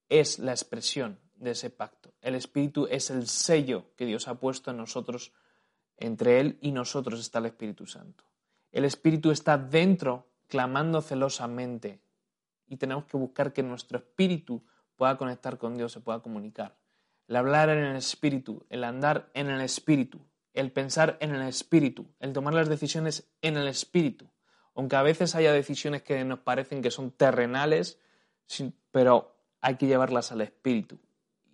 [0.08, 2.12] es la expresión de ese pacto.
[2.20, 5.32] El Espíritu es el sello que Dios ha puesto en nosotros.
[5.96, 8.24] Entre Él y nosotros está el Espíritu Santo.
[8.70, 12.00] El Espíritu está dentro, clamando celosamente.
[12.68, 16.76] Y tenemos que buscar que nuestro espíritu pueda conectar con Dios, se pueda comunicar.
[17.26, 20.20] El hablar en el espíritu, el andar en el espíritu,
[20.52, 24.30] el pensar en el espíritu, el tomar las decisiones en el espíritu.
[24.74, 27.98] Aunque a veces haya decisiones que nos parecen que son terrenales,
[28.92, 30.98] pero hay que llevarlas al espíritu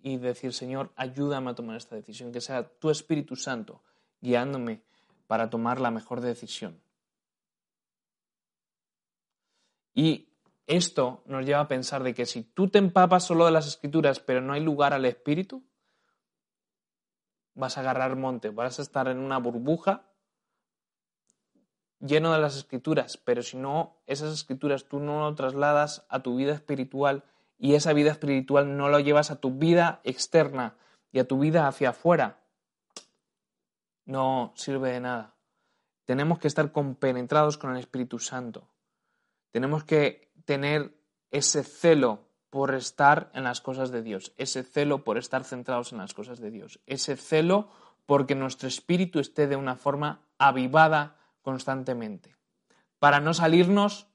[0.07, 3.81] y decir, Señor, ayúdame a tomar esta decisión, que sea tu Espíritu Santo
[4.21, 4.81] guiándome
[5.27, 6.79] para tomar la mejor decisión.
[9.93, 10.29] Y
[10.65, 14.21] esto nos lleva a pensar de que si tú te empapas solo de las escrituras,
[14.21, 15.61] pero no hay lugar al Espíritu,
[17.53, 20.05] vas a agarrar monte, vas a estar en una burbuja
[21.99, 26.37] lleno de las escrituras, pero si no, esas escrituras tú no lo trasladas a tu
[26.37, 27.25] vida espiritual,
[27.57, 30.75] y esa vida espiritual no lo llevas a tu vida externa
[31.11, 32.39] y a tu vida hacia afuera,
[34.05, 35.35] no sirve de nada.
[36.05, 38.69] Tenemos que estar compenetrados con el Espíritu Santo.
[39.51, 40.97] Tenemos que tener
[41.31, 45.97] ese celo por estar en las cosas de Dios, ese celo por estar centrados en
[45.97, 47.69] las cosas de Dios, ese celo
[48.05, 52.37] porque nuestro espíritu esté de una forma avivada constantemente,
[52.99, 54.07] para no salirnos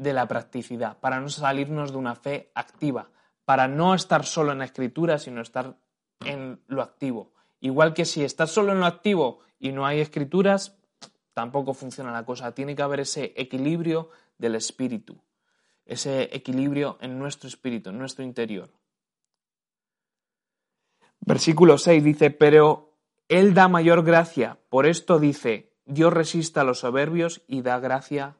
[0.00, 3.10] de la practicidad, para no salirnos de una fe activa,
[3.44, 5.76] para no estar solo en la escritura, sino estar
[6.24, 7.34] en lo activo.
[7.60, 10.78] Igual que si estás solo en lo activo y no hay escrituras,
[11.34, 12.54] tampoco funciona la cosa.
[12.54, 14.08] Tiene que haber ese equilibrio
[14.38, 15.20] del espíritu,
[15.84, 18.70] ese equilibrio en nuestro espíritu, en nuestro interior.
[21.20, 22.94] Versículo 6 dice, pero
[23.28, 24.56] Él da mayor gracia.
[24.70, 28.36] Por esto dice, Dios resiste a los soberbios y da gracia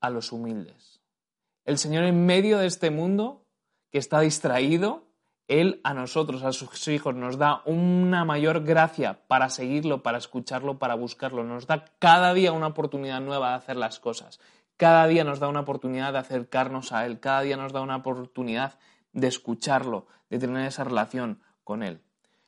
[0.00, 0.89] a los humildes.
[1.70, 3.46] El Señor en medio de este mundo
[3.92, 5.04] que está distraído,
[5.46, 10.80] Él a nosotros, a sus hijos, nos da una mayor gracia para seguirlo, para escucharlo,
[10.80, 11.44] para buscarlo.
[11.44, 14.40] Nos da cada día una oportunidad nueva de hacer las cosas.
[14.76, 17.20] Cada día nos da una oportunidad de acercarnos a Él.
[17.20, 18.80] Cada día nos da una oportunidad
[19.12, 22.00] de escucharlo, de tener esa relación con Él.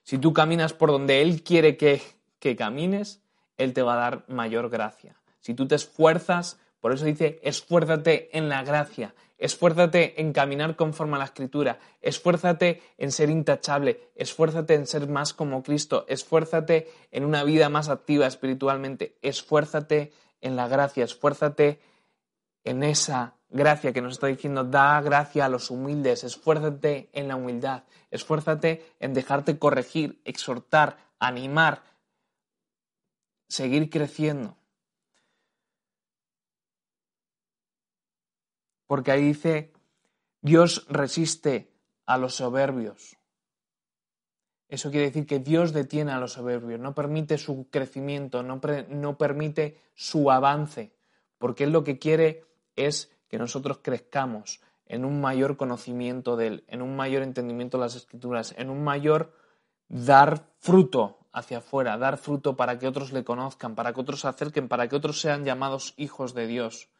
[0.02, 2.02] Si tú caminas por donde Él quiere que,
[2.40, 3.22] que camines,
[3.56, 5.14] Él te va a dar mayor gracia.
[5.38, 11.14] Si tú te esfuerzas por eso dice, esfuérzate en la gracia, esfuérzate en caminar conforme
[11.14, 17.24] a la escritura, esfuérzate en ser intachable, esfuérzate en ser más como Cristo, esfuérzate en
[17.24, 21.78] una vida más activa espiritualmente, esfuérzate en la gracia, esfuérzate
[22.64, 27.36] en esa gracia que nos está diciendo, da gracia a los humildes, esfuérzate en la
[27.36, 31.84] humildad, esfuérzate en dejarte corregir, exhortar, animar,
[33.48, 34.56] seguir creciendo.
[38.92, 39.72] Porque ahí dice,
[40.42, 41.72] Dios resiste
[42.04, 43.16] a los soberbios.
[44.68, 49.16] Eso quiere decir que Dios detiene a los soberbios, no permite su crecimiento, no, no
[49.16, 50.92] permite su avance,
[51.38, 52.44] porque Él lo que quiere
[52.76, 57.84] es que nosotros crezcamos en un mayor conocimiento de Él, en un mayor entendimiento de
[57.84, 59.32] las Escrituras, en un mayor
[59.88, 64.28] dar fruto hacia afuera, dar fruto para que otros le conozcan, para que otros se
[64.28, 66.90] acerquen, para que otros sean llamados hijos de Dios.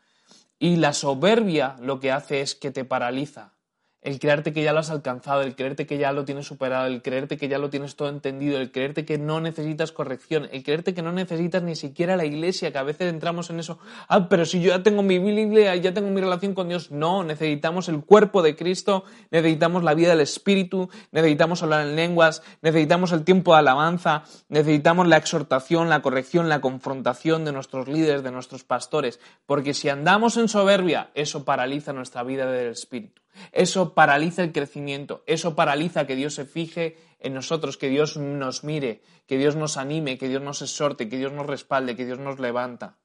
[0.62, 3.54] Y la soberbia lo que hace es que te paraliza,
[4.02, 7.02] el creerte que ya lo has alcanzado, el creerte que ya lo tienes superado, el
[7.02, 10.92] creerte que ya lo tienes todo entendido, el creerte que no necesitas corrección, el creerte
[10.92, 14.44] que no necesitas ni siquiera la iglesia, que a veces entramos en eso, ah, pero
[14.44, 18.04] si yo ya tengo mi Biblia, ya tengo mi relación con Dios, no, necesitamos el
[18.04, 23.52] cuerpo de Cristo, necesitamos la vida del Espíritu, necesitamos hablar en lenguas, necesitamos el tiempo
[23.52, 29.20] de alabanza, necesitamos la exhortación, la corrección, la confrontación de nuestros líderes, de nuestros pastores,
[29.46, 33.21] porque si andamos en soberbia, eso paraliza nuestra vida del Espíritu.
[33.52, 38.64] Eso paraliza el crecimiento, eso paraliza que Dios se fije en nosotros, que Dios nos
[38.64, 42.18] mire, que Dios nos anime, que Dios nos exhorte, que Dios nos respalde, que Dios
[42.18, 42.98] nos levanta.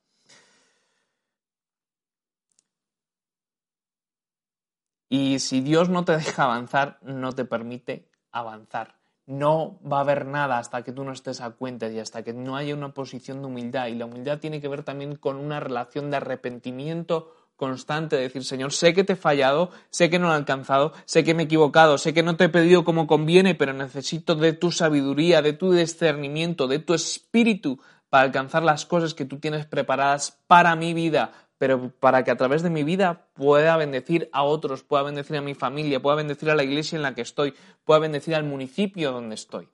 [5.09, 8.95] Y si Dios no te deja avanzar, no te permite avanzar.
[9.25, 12.33] No va a haber nada hasta que tú no estés a cuenta y hasta que
[12.33, 13.87] no haya una posición de humildad.
[13.87, 18.45] Y la humildad tiene que ver también con una relación de arrepentimiento constante, de decir,
[18.45, 21.43] Señor, sé que te he fallado, sé que no lo he alcanzado, sé que me
[21.43, 25.41] he equivocado, sé que no te he pedido como conviene, pero necesito de tu sabiduría,
[25.41, 30.75] de tu discernimiento, de tu espíritu para alcanzar las cosas que tú tienes preparadas para
[30.75, 35.03] mi vida, pero para que a través de mi vida pueda bendecir a otros, pueda
[35.03, 38.35] bendecir a mi familia, pueda bendecir a la iglesia en la que estoy, pueda bendecir
[38.35, 39.67] al municipio donde estoy.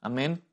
[0.00, 0.44] Amén.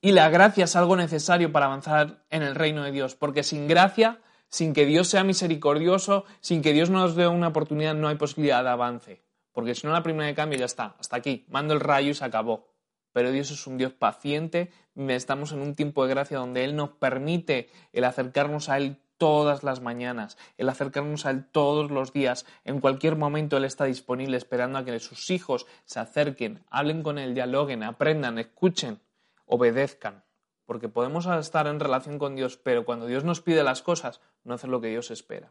[0.00, 3.66] Y la gracia es algo necesario para avanzar en el reino de Dios, porque sin
[3.66, 8.16] gracia sin que Dios sea misericordioso, sin que Dios nos dé una oportunidad, no hay
[8.16, 9.22] posibilidad de avance.
[9.52, 12.14] Porque si no, la primera de cambio ya está, hasta aquí, mando el rayo y
[12.14, 12.68] se acabó.
[13.12, 16.90] Pero Dios es un Dios paciente, estamos en un tiempo de gracia donde Él nos
[16.90, 22.46] permite el acercarnos a Él todas las mañanas, el acercarnos a Él todos los días.
[22.64, 27.18] En cualquier momento Él está disponible esperando a que sus hijos se acerquen, hablen con
[27.18, 29.00] Él, dialoguen, aprendan, escuchen,
[29.46, 30.22] obedezcan.
[30.68, 34.52] Porque podemos estar en relación con Dios, pero cuando Dios nos pide las cosas, no
[34.52, 35.50] hacer lo que Dios espera.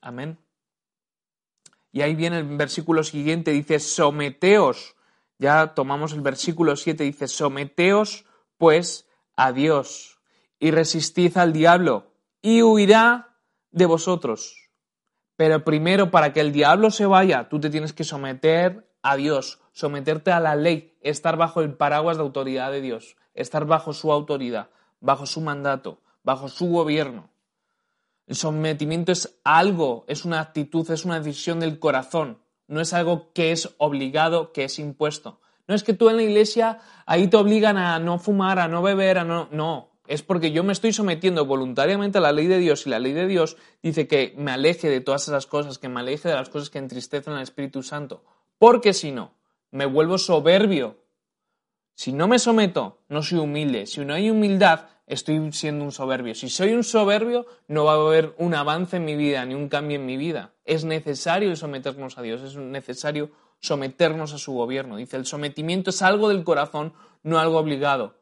[0.00, 0.36] Amén.
[1.92, 4.96] Y ahí viene el versículo siguiente, dice, someteos.
[5.38, 8.24] Ya tomamos el versículo 7, dice, someteos
[8.58, 10.18] pues a Dios
[10.58, 12.10] y resistid al diablo
[12.42, 13.38] y huirá
[13.70, 14.70] de vosotros.
[15.36, 19.60] Pero primero, para que el diablo se vaya, tú te tienes que someter a Dios,
[19.72, 24.10] someterte a la ley, estar bajo el paraguas de autoridad de Dios, estar bajo su
[24.10, 27.28] autoridad, bajo su mandato, bajo su gobierno.
[28.26, 33.30] El sometimiento es algo, es una actitud, es una decisión del corazón, no es algo
[33.34, 35.38] que es obligado, que es impuesto.
[35.68, 38.82] No es que tú en la iglesia ahí te obligan a no fumar, a no
[38.82, 39.48] beber, a no...
[39.52, 42.98] No, es porque yo me estoy sometiendo voluntariamente a la ley de Dios y la
[42.98, 46.34] ley de Dios dice que me aleje de todas esas cosas, que me aleje de
[46.34, 48.22] las cosas que entristecen al Espíritu Santo.
[48.64, 49.34] Porque si no,
[49.72, 50.96] me vuelvo soberbio.
[51.94, 53.84] Si no me someto, no soy humilde.
[53.84, 56.34] Si no hay humildad, estoy siendo un soberbio.
[56.34, 59.68] Si soy un soberbio, no va a haber un avance en mi vida, ni un
[59.68, 60.54] cambio en mi vida.
[60.64, 64.96] Es necesario someternos a Dios, es necesario someternos a su gobierno.
[64.96, 68.14] Dice, el sometimiento es algo del corazón, no algo obligado.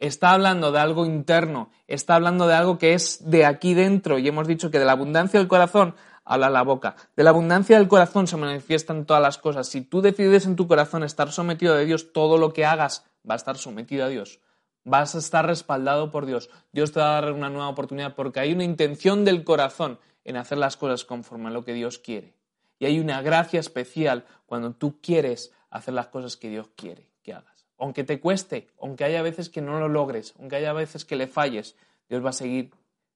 [0.00, 4.18] Está hablando de algo interno, está hablando de algo que es de aquí dentro.
[4.18, 6.96] Y hemos dicho que de la abundancia del corazón habla la boca.
[7.16, 9.68] De la abundancia del corazón se manifiestan todas las cosas.
[9.68, 13.34] Si tú decides en tu corazón estar sometido a Dios, todo lo que hagas va
[13.34, 14.40] a estar sometido a Dios.
[14.84, 16.50] Vas a estar respaldado por Dios.
[16.72, 20.36] Dios te va a dar una nueva oportunidad porque hay una intención del corazón en
[20.36, 22.34] hacer las cosas conforme a lo que Dios quiere.
[22.78, 27.32] Y hay una gracia especial cuando tú quieres hacer las cosas que Dios quiere que
[27.32, 27.66] hagas.
[27.78, 31.26] Aunque te cueste, aunque haya veces que no lo logres, aunque haya veces que le
[31.26, 31.76] falles,
[32.08, 32.70] Dios va a seguir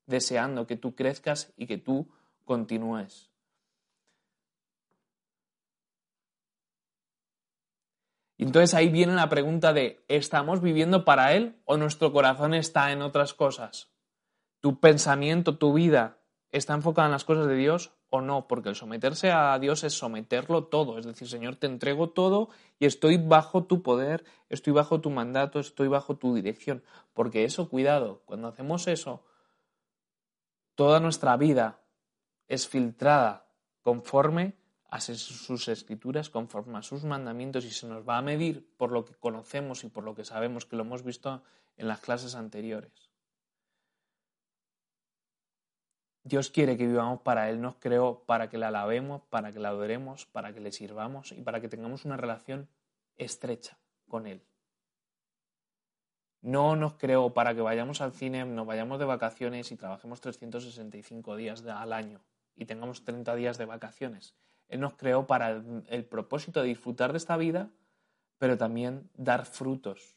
[0.07, 2.09] deseando que tú crezcas y que tú
[2.49, 3.31] continúes.
[8.39, 12.91] Y entonces ahí viene la pregunta de, ¿estamos viviendo para Él o nuestro corazón está
[12.91, 13.91] en otras cosas?
[14.61, 16.19] ¿Tu pensamiento, tu vida
[16.51, 18.49] está enfocada en las cosas de Dios o no?
[18.49, 20.99] Porque el someterse a Dios es someterlo todo.
[20.99, 25.61] Es decir, Señor, te entrego todo y estoy bajo tu poder, estoy bajo tu mandato,
[25.61, 26.83] estoy bajo tu dirección.
[27.13, 29.25] Porque eso, cuidado, cuando hacemos eso,
[30.77, 31.81] toda nuestra vida
[32.49, 33.47] es filtrada
[33.83, 34.55] conforme
[34.91, 39.05] a sus escrituras, conforme a sus mandamientos y se nos va a medir por lo
[39.05, 41.43] que conocemos y por lo que sabemos, que lo hemos visto
[41.77, 43.11] en las clases anteriores.
[46.25, 49.69] Dios quiere que vivamos para Él, nos creó para que le alabemos, para que le
[49.69, 52.69] adoremos, para que le sirvamos y para que tengamos una relación
[53.17, 53.79] estrecha
[54.09, 54.43] con Él.
[56.41, 61.37] No nos creó para que vayamos al cine, nos vayamos de vacaciones y trabajemos 365
[61.37, 62.21] días al año
[62.59, 64.35] y tengamos 30 días de vacaciones.
[64.69, 67.71] Él nos creó para el, propósito de disfrutar de esta vida,
[68.37, 70.17] pero también dar frutos,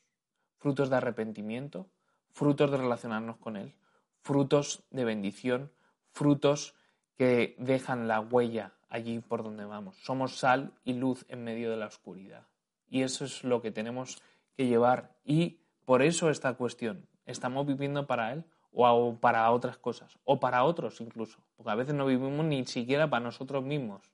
[0.57, 1.87] frutos de arrepentimiento,
[2.31, 3.73] frutos de relacionarnos con Él,
[4.21, 5.71] frutos de bendición,
[6.11, 6.75] frutos
[7.15, 9.95] que dejan la huella allí por donde vamos.
[10.03, 12.47] Somos sal y luz en medio de la oscuridad.
[12.89, 14.21] Y eso es lo que tenemos
[14.57, 15.15] que llevar.
[15.23, 20.17] Y por eso esta cuestión, ¿estamos viviendo para Él o para otras cosas?
[20.23, 21.39] O para otros incluso.
[21.55, 24.11] Porque a veces no vivimos ni siquiera para nosotros mismos.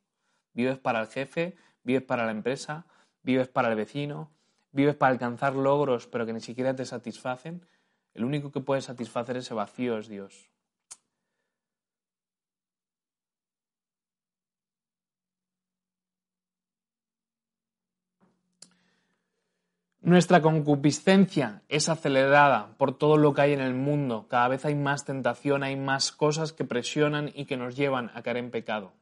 [0.53, 2.86] Vives para el jefe, vives para la empresa,
[3.22, 4.32] vives para el vecino,
[4.72, 7.66] vives para alcanzar logros pero que ni siquiera te satisfacen.
[8.14, 10.49] El único que puede satisfacer ese vacío es Dios.
[20.08, 24.26] Nuestra concupiscencia es acelerada por todo lo que hay en el mundo.
[24.30, 28.22] Cada vez hay más tentación, hay más cosas que presionan y que nos llevan a
[28.22, 28.93] caer en pecado.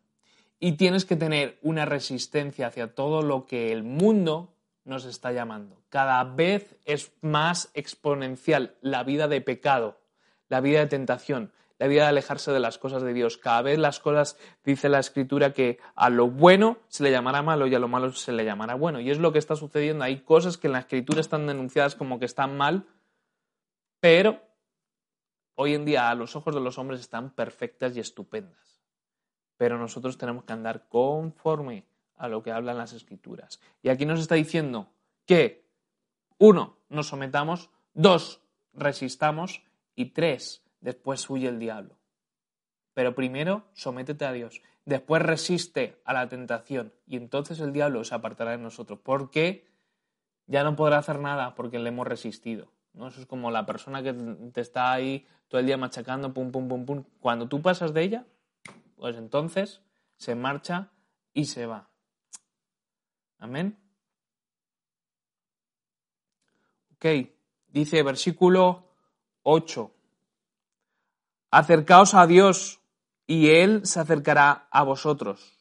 [0.60, 5.80] Y tienes que tener una resistencia hacia todo lo que el mundo nos está llamando.
[5.90, 10.00] Cada vez es más exponencial la vida de pecado,
[10.50, 13.38] la vida de tentación, vida de alejarse de las cosas de Dios.
[13.38, 17.68] Cada vez las cosas, dice la escritura, que a lo bueno se le llamará malo
[17.68, 19.00] y a lo malo se le llamará bueno.
[19.00, 20.04] Y es lo que está sucediendo.
[20.04, 22.88] Hay cosas que en la escritura están denunciadas como que están mal,
[24.00, 24.42] pero
[25.56, 28.82] hoy en día a los ojos de los hombres están perfectas y estupendas.
[29.58, 31.86] Pero nosotros tenemos que andar conforme
[32.18, 33.60] a lo que hablan las escrituras.
[33.82, 34.92] Y aquí nos está diciendo
[35.26, 35.66] que,
[36.38, 38.42] uno, nos sometamos, dos,
[38.74, 39.64] resistamos
[39.96, 41.98] y tres, después huye el diablo.
[42.94, 48.14] Pero primero sométete a Dios, después resiste a la tentación y entonces el diablo se
[48.14, 49.68] apartará de nosotros, porque
[50.46, 52.72] ya no podrá hacer nada porque le hemos resistido.
[52.94, 53.08] ¿no?
[53.08, 56.68] Eso es como la persona que te está ahí todo el día machacando, pum, pum,
[56.68, 57.04] pum, pum.
[57.20, 58.26] Cuando tú pasas de ella,
[58.96, 59.82] pues entonces
[60.18, 60.92] se marcha
[61.34, 61.90] y se va.
[63.40, 63.76] Amén.
[66.96, 67.06] Ok,
[67.68, 68.86] dice versículo
[69.42, 69.95] 8.
[71.56, 72.82] Acercaos a Dios
[73.26, 75.58] y Él se acercará a vosotros.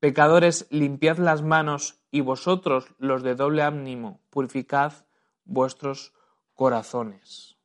[0.00, 4.94] Pecadores, limpiad las manos y vosotros, los de doble ánimo, purificad
[5.44, 6.12] vuestros
[6.54, 7.56] corazones.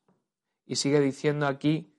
[0.67, 1.97] Y sigue diciendo aquí,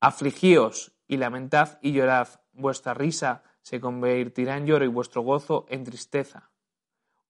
[0.00, 5.84] afligíos y lamentad y llorad, vuestra risa se convertirá en lloro y vuestro gozo en
[5.84, 6.48] tristeza.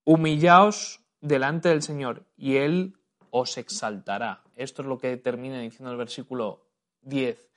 [0.04, 2.96] Humillaos delante del Señor y Él
[3.30, 4.44] os exaltará.
[4.54, 6.68] Esto es lo que termina diciendo el versículo
[7.00, 7.51] 10.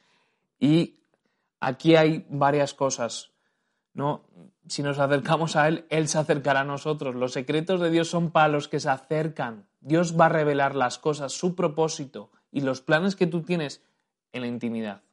[0.66, 0.99] Y
[1.59, 3.34] aquí hay varias cosas,
[3.93, 4.26] ¿no?
[4.68, 7.13] Si nos acercamos a Él, Él se acercará a nosotros.
[7.13, 9.68] Los secretos de Dios son para los que se acercan.
[9.80, 13.84] Dios va a revelar las cosas, su propósito y los planes que tú tienes
[14.32, 15.03] en la intimidad.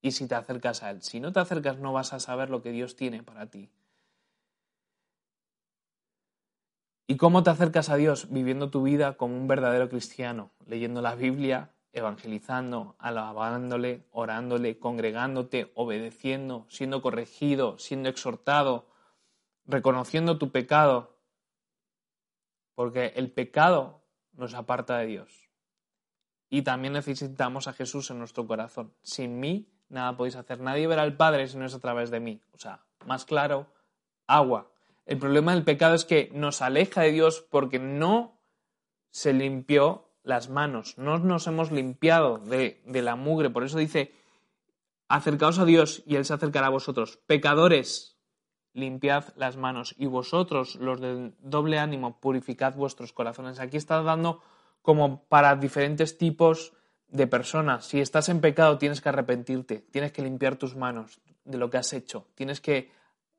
[0.00, 1.02] Y si te acercas a Él.
[1.02, 3.68] Si no te acercas, no vas a saber lo que Dios tiene para ti.
[7.06, 8.30] ¿Y cómo te acercas a Dios?
[8.30, 16.66] Viviendo tu vida como un verdadero cristiano, leyendo la Biblia, evangelizando, alabándole, orándole, congregándote, obedeciendo,
[16.68, 18.88] siendo corregido, siendo exhortado,
[19.66, 21.18] reconociendo tu pecado,
[22.74, 25.50] porque el pecado nos aparta de Dios.
[26.48, 28.94] Y también necesitamos a Jesús en nuestro corazón.
[29.02, 30.60] Sin mí nada podéis hacer.
[30.60, 32.40] Nadie verá al Padre si no es a través de mí.
[32.52, 33.66] O sea, más claro,
[34.26, 34.70] agua.
[35.04, 38.40] El problema del pecado es que nos aleja de Dios porque no
[39.10, 43.48] se limpió las manos, no nos hemos limpiado de, la mugre.
[43.48, 44.12] Por eso dice,
[45.08, 47.18] acercaos a Dios y Él se acercará a vosotros.
[47.26, 48.18] Pecadores,
[48.74, 49.94] limpiad las manos.
[49.96, 53.58] Y vosotros, los de doble ánimo, purificad vuestros corazones.
[53.58, 54.42] Aquí está dando
[54.82, 56.74] como para diferentes tipos
[57.08, 57.86] de personas.
[57.86, 61.78] Si estás en pecado, tienes que arrepentirte, tienes que limpiar tus manos de lo que
[61.78, 62.92] has hecho, tienes que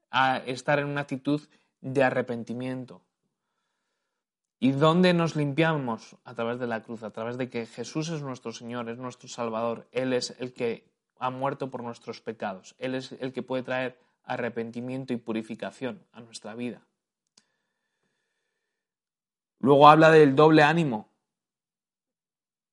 [0.09, 1.41] ah, estar en una actitud
[1.81, 3.03] de arrepentimiento.
[4.60, 6.18] ¿Y dónde nos limpiamos?
[6.26, 9.30] A través de la cruz, a través de que Jesús es nuestro Señor, es nuestro
[9.30, 9.88] Salvador.
[9.93, 10.86] Él es el que
[11.18, 12.76] ha muerto por nuestros pecados.
[12.78, 16.82] Él es el que puede traer arrepentimiento y purificación a nuestra vida.
[19.60, 21.10] Luego habla del doble ánimo.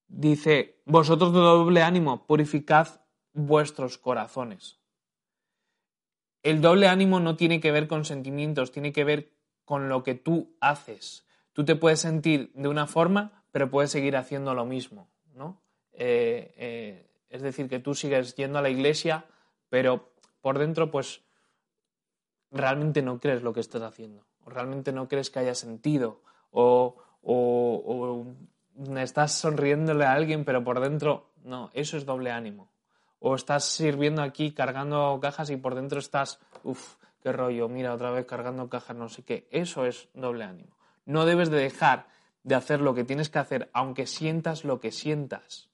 [0.09, 3.01] Dice, vosotros de doble ánimo, purificad
[3.33, 4.81] vuestros corazones.
[6.43, 9.33] El doble ánimo no tiene que ver con sentimientos, tiene que ver
[9.65, 11.26] con lo que tú haces
[11.57, 15.63] Tú te puedes sentir de una forma, pero puedes seguir haciendo lo mismo, ¿no?
[15.95, 19.25] Eh, eh, es decir, que tú sigues yendo a la iglesia,
[19.71, 21.23] pero por dentro, pues,
[22.51, 26.97] realmente no crees lo que estás haciendo, o realmente no crees que haya sentido, o,
[27.23, 28.27] o
[28.99, 32.71] estás sonriéndole a alguien, pero por dentro, no, eso es doble ánimo.
[33.19, 38.11] O estás sirviendo aquí cargando cajas y por dentro estás, uff, qué rollo, mira, otra
[38.11, 39.49] vez cargando cajas, no sé qué.
[39.51, 40.76] Eso es doble ánimo.
[41.07, 42.09] No debes de dejar
[42.43, 45.69] de hacer lo que tienes que hacer, aunque sientas lo que sientas.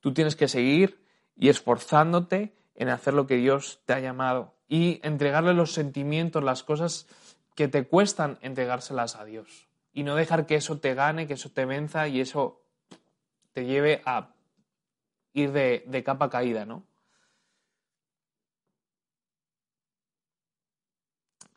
[0.00, 1.02] Tú tienes que seguir
[1.36, 6.62] y esforzándote en hacer lo que Dios te ha llamado y entregarle los sentimientos, las
[6.62, 7.06] cosas
[7.54, 9.68] que te cuestan entregárselas a Dios.
[9.92, 12.62] Y no dejar que eso te gane, que eso te venza y eso
[13.52, 14.34] te lleve a
[15.34, 16.86] ir de, de capa caída, ¿no?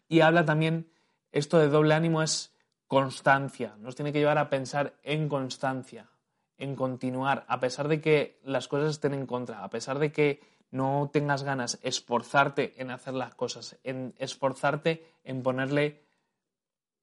[0.07, 0.89] Y habla también,
[1.31, 2.54] esto de doble ánimo es
[2.87, 6.09] constancia, nos tiene que llevar a pensar en constancia,
[6.57, 10.41] en continuar, a pesar de que las cosas estén en contra, a pesar de que
[10.71, 16.03] no tengas ganas, esforzarte en hacer las cosas, en esforzarte en ponerle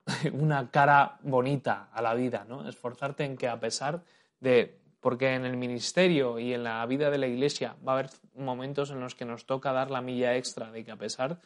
[0.33, 2.69] una cara bonita a la vida, ¿no?
[2.69, 4.03] Esforzarte en que a pesar
[4.41, 8.11] de porque en el ministerio y en la vida de la iglesia va a haber
[8.37, 11.41] momentos en los que nos toca dar la milla extra de que a pesar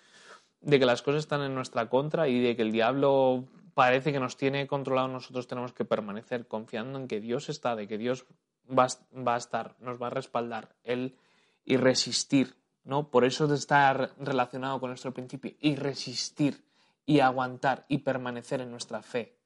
[0.60, 3.44] de que las cosas están en nuestra contra y de que el diablo
[3.76, 7.86] parece que nos tiene controlado, nosotros tenemos que permanecer confiando en que Dios está, de
[7.86, 8.24] que Dios
[8.66, 11.18] va, a estar, nos va a respaldar, Él
[11.62, 13.10] y resistir, ¿no?
[13.10, 16.64] Por eso está relacionado con nuestro principio, y resistir,
[17.04, 19.36] y aguantar, y permanecer en nuestra fe.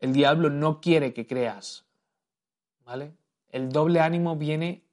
[0.00, 1.86] El diablo no quiere que creas,
[2.84, 3.14] ¿vale?
[3.48, 4.84] El doble ánimo viene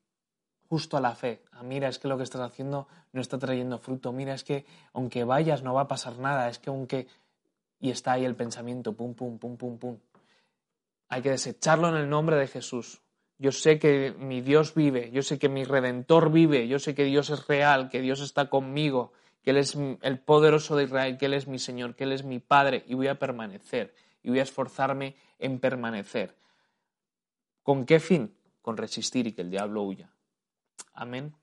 [0.70, 1.44] justo a la fe.
[1.52, 4.14] Ah, mira, es que lo que estás haciendo no está trayendo fruto.
[4.14, 6.48] Mira, es que aunque vayas no va a pasar nada.
[6.48, 7.08] Es que aunque
[7.86, 9.98] y está ahí el pensamiento, pum, pum, pum, pum, pum.
[11.08, 13.02] Hay que desecharlo en el nombre de Jesús.
[13.38, 17.04] Yo sé que mi Dios vive, yo sé que mi Redentor vive, yo sé que
[17.04, 19.14] Dios es real, que Dios está conmigo,
[19.44, 22.24] que Él es el poderoso de Israel, que Él es mi Señor, que Él es
[22.24, 26.36] mi Padre y voy a permanecer y voy a esforzarme en permanecer.
[27.62, 28.36] ¿Con qué fin?
[28.64, 30.10] Con resistir y que el diablo huya.
[30.94, 31.36] Amén.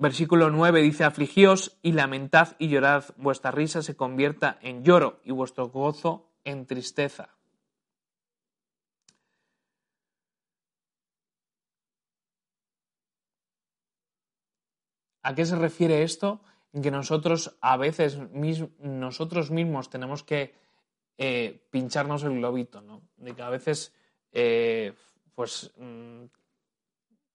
[0.00, 5.32] Versículo 9 dice, afligíos y lamentad y llorad, vuestra risa se convierta en lloro y
[5.32, 7.34] vuestro gozo en tristeza.
[15.22, 16.42] ¿A qué se refiere esto?
[16.72, 18.18] En que nosotros a veces
[18.78, 20.54] nosotros mismos tenemos que
[21.16, 23.02] eh, pincharnos el globito, ¿no?
[23.16, 23.92] De que a veces
[24.30, 24.94] eh,
[25.34, 26.26] pues mm,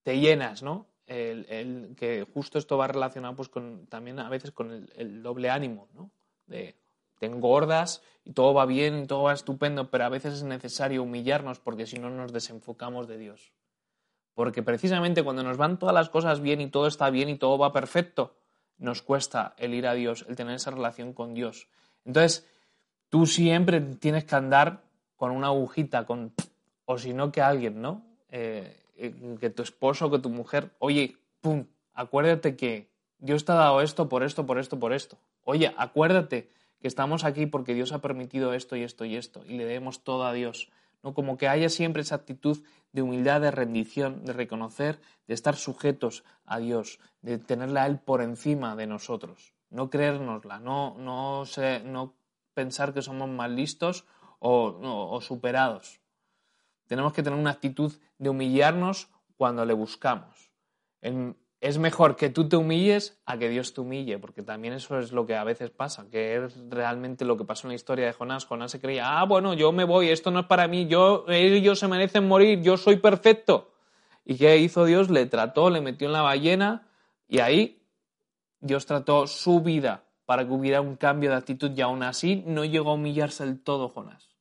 [0.03, 0.92] te llenas, ¿no?
[1.07, 5.89] El, que justo esto va relacionado pues con, también a veces con el, doble ánimo,
[5.93, 6.11] ¿no?
[6.45, 6.75] De
[7.19, 11.59] te engordas y todo va bien todo va estupendo, pero a veces es necesario humillarnos
[11.59, 13.53] porque si no nos desenfocamos de Dios.
[14.33, 17.57] Porque precisamente cuando nos van todas las cosas bien y todo está bien y todo
[17.57, 18.35] va perfecto,
[18.77, 21.69] nos cuesta el ir a Dios, el tener esa relación con Dios.
[22.03, 22.45] Entonces,
[23.09, 24.83] tú siempre tienes que andar
[25.15, 26.33] con una agujita, con,
[26.85, 28.05] o si no que alguien, ¿no?
[28.29, 32.89] Eh, eh, que tu esposo, que tu mujer, oye, pum, acuérdate que
[33.19, 35.17] Dios te ha dado esto por esto, por esto, por esto.
[35.43, 39.57] Oye, acuérdate que estamos aquí porque Dios ha permitido esto y esto y esto y
[39.57, 40.69] le debemos todo a Dios.
[41.01, 41.13] ¿no?
[41.13, 46.23] Como que haya siempre esa actitud de humildad, de rendición, de reconocer, de estar sujetos
[46.45, 49.53] a Dios, de tenerle a Él por encima de nosotros.
[49.69, 51.43] No creérnosla, no, no,
[51.85, 52.13] no
[52.53, 54.05] pensar que somos más listos
[54.39, 56.02] o superados.
[56.93, 60.51] Tenemos que tener una actitud de humillarnos cuando le buscamos.
[61.01, 65.11] es mejor que tú te humilles a que Dios te humille, porque también eso es
[65.11, 68.13] lo que a veces pasa, que es realmente lo que pasó en la historia de
[68.13, 68.45] Jonás.
[68.45, 71.79] Jonás se creía, ah, bueno, yo me voy, esto no es para mí, yo, ellos
[71.79, 73.73] se merecen morir, yo soy perfecto.
[74.23, 75.09] ¿Y qué hizo Dios?
[75.09, 76.87] Le trató, le metió en la ballena
[77.27, 77.81] y ahí
[78.59, 82.63] Dios trató su vida para que hubiera un cambio de actitud y aún así no
[82.65, 84.32] llegó a humillarse del todo Jonás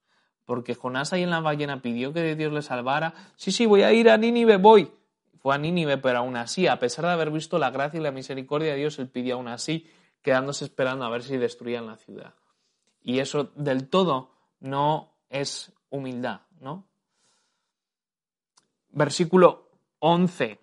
[0.52, 3.14] porque Jonás ahí en la ballena pidió que Dios le salvara.
[3.36, 4.92] Sí, sí, voy a ir a Nínive, voy.
[5.38, 8.10] Fue a Nínive, pero aún así, a pesar de haber visto la gracia y la
[8.10, 9.88] misericordia de Dios, él pidió aún así,
[10.20, 12.34] quedándose esperando a ver si destruían la ciudad.
[13.02, 16.86] Y eso del todo no es humildad, ¿no?
[18.90, 20.60] Versículo 11.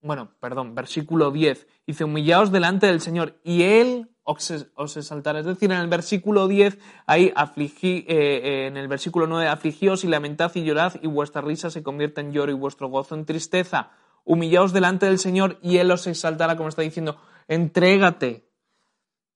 [0.00, 1.66] Bueno, perdón, versículo 10.
[1.88, 5.40] Dice, humillaos delante del Señor y Él os exaltará.
[5.40, 10.04] Es decir, en el versículo 10, ahí afligí, eh, eh, en el versículo 9, afligíos
[10.04, 13.24] y lamentad y llorad y vuestra risa se convierta en lloro y vuestro gozo en
[13.24, 13.90] tristeza.
[14.24, 18.48] Humillaos delante del Señor y Él os exaltará, como está diciendo, entrégate,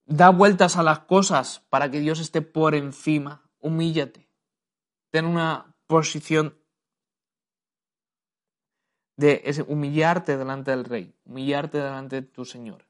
[0.04, 4.28] da vueltas a las cosas para que Dios esté por encima, humíllate,
[5.10, 6.56] ten una posición
[9.16, 12.86] de humillarte delante del Rey, humillarte delante de tu Señor.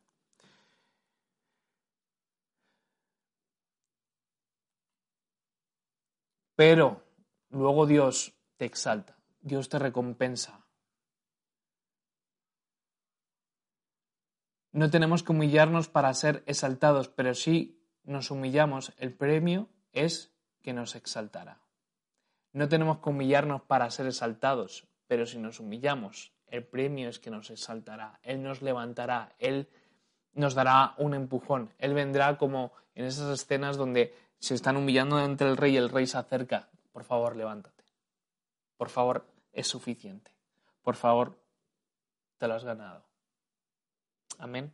[6.57, 7.04] Pero
[7.50, 10.66] luego Dios te exalta, Dios te recompensa.
[14.72, 20.72] No tenemos que humillarnos para ser exaltados, pero si nos humillamos, el premio es que
[20.72, 21.61] nos exaltará.
[22.52, 27.30] No tenemos que humillarnos para ser exaltados, pero si nos humillamos, el premio es que
[27.30, 29.68] nos exaltará, Él nos levantará, Él
[30.32, 35.49] nos dará un empujón, Él vendrá como en esas escenas donde se están humillando entre
[35.49, 36.68] el rey y el rey se acerca.
[36.93, 37.84] Por favor, levántate.
[38.76, 40.30] Por favor, es suficiente.
[40.82, 41.39] Por favor,
[42.39, 43.05] te lo has ganado.
[44.39, 44.72] Amén.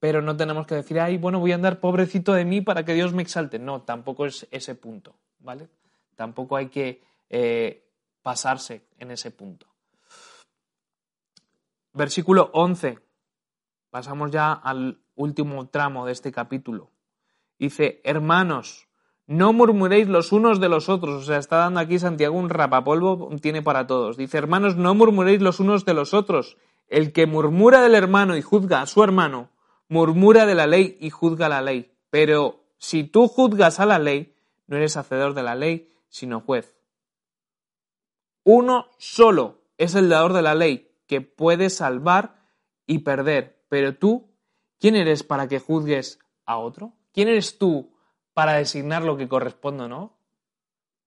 [0.00, 2.94] Pero no tenemos que decir, ay, bueno, voy a andar pobrecito de mí para que
[2.94, 3.58] Dios me exalte.
[3.58, 5.68] No, tampoco es ese punto, ¿vale?
[6.16, 7.88] Tampoco hay que eh,
[8.22, 9.66] pasarse en ese punto.
[11.92, 12.98] Versículo 11.
[13.90, 16.90] Pasamos ya al último tramo de este capítulo.
[17.58, 18.83] Dice, hermanos,
[19.26, 21.22] no murmuréis los unos de los otros.
[21.22, 24.16] O sea, está dando aquí Santiago un rapapolvo, tiene para todos.
[24.16, 26.56] Dice, hermanos, no murmuréis los unos de los otros.
[26.88, 29.50] El que murmura del hermano y juzga a su hermano,
[29.88, 31.92] murmura de la ley y juzga la ley.
[32.10, 34.34] Pero si tú juzgas a la ley,
[34.66, 36.76] no eres hacedor de la ley, sino juez.
[38.44, 42.36] Uno solo es el dador de la ley, que puede salvar
[42.86, 43.64] y perder.
[43.70, 44.28] Pero tú,
[44.78, 46.92] ¿quién eres para que juzgues a otro?
[47.12, 47.93] ¿Quién eres tú
[48.34, 50.18] para designar lo que corresponde o no?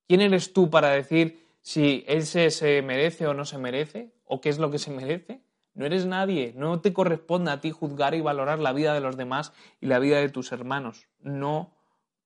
[0.07, 4.13] ¿Quién eres tú para decir si ese se merece o no se merece?
[4.25, 5.41] ¿O qué es lo que se merece?
[5.73, 9.15] No eres nadie, no te corresponde a ti juzgar y valorar la vida de los
[9.15, 11.07] demás y la vida de tus hermanos.
[11.19, 11.75] No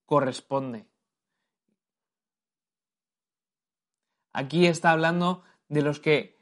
[0.06, 0.86] corresponde.
[4.32, 6.40] Aquí está hablando de los que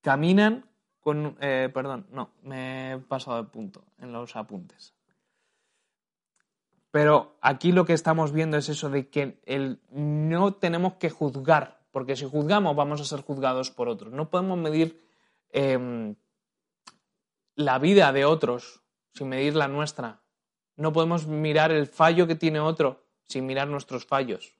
[0.00, 0.68] caminan
[1.00, 1.36] con...
[1.40, 4.94] Eh, perdón, no, me he pasado de punto en los apuntes.
[6.90, 11.80] Pero aquí lo que estamos viendo es eso de que el, no tenemos que juzgar,
[11.92, 14.12] porque si juzgamos vamos a ser juzgados por otros.
[14.12, 15.00] No podemos medir
[15.50, 16.16] em,
[17.54, 18.82] la vida de otros
[19.14, 20.22] sin medir la nuestra.
[20.76, 24.56] No podemos mirar el fallo que tiene otro sin mirar nuestros fallos.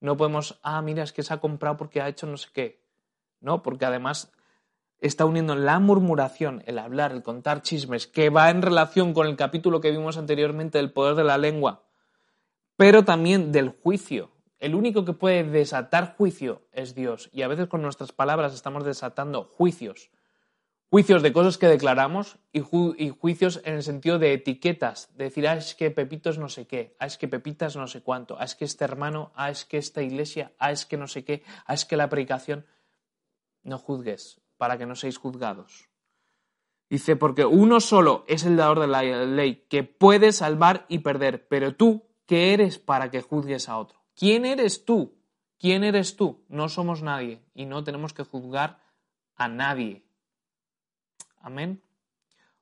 [0.00, 2.84] No podemos, ah, mira, es que se ha comprado porque ha hecho no sé qué.
[3.40, 4.33] No, porque además
[5.06, 9.36] está uniendo la murmuración, el hablar, el contar chismes, que va en relación con el
[9.36, 11.82] capítulo que vimos anteriormente del poder de la lengua,
[12.76, 14.30] pero también del juicio.
[14.58, 17.28] El único que puede desatar juicio es Dios.
[17.32, 20.10] Y a veces con nuestras palabras estamos desatando juicios.
[20.88, 25.56] Juicios de cosas que declaramos y, juicios en el sentido de etiquetas, de decir, ah,
[25.56, 28.44] es que Pepito es no sé qué, ah, es que Pepitas no sé cuánto, ah,
[28.44, 31.42] es que este hermano, ah, es que esta iglesia, ah, es que no sé qué,
[31.66, 32.64] ah, es que la predicación.
[33.64, 35.88] No juzgues para que no seáis juzgados.
[36.90, 41.48] Dice, porque uno solo es el dador de la ley, que puede salvar y perder,
[41.48, 43.98] pero tú, ¿qué eres para que juzgues a otro?
[44.14, 45.14] ¿Quién eres tú?
[45.58, 46.44] ¿Quién eres tú?
[46.48, 48.80] No somos nadie y no tenemos que juzgar
[49.34, 50.04] a nadie.
[51.40, 51.82] Amén.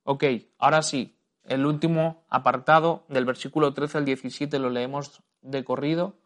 [0.05, 0.25] Ok,
[0.59, 6.17] ahora sí, el último apartado del versículo 13 al 17 lo leemos de corrido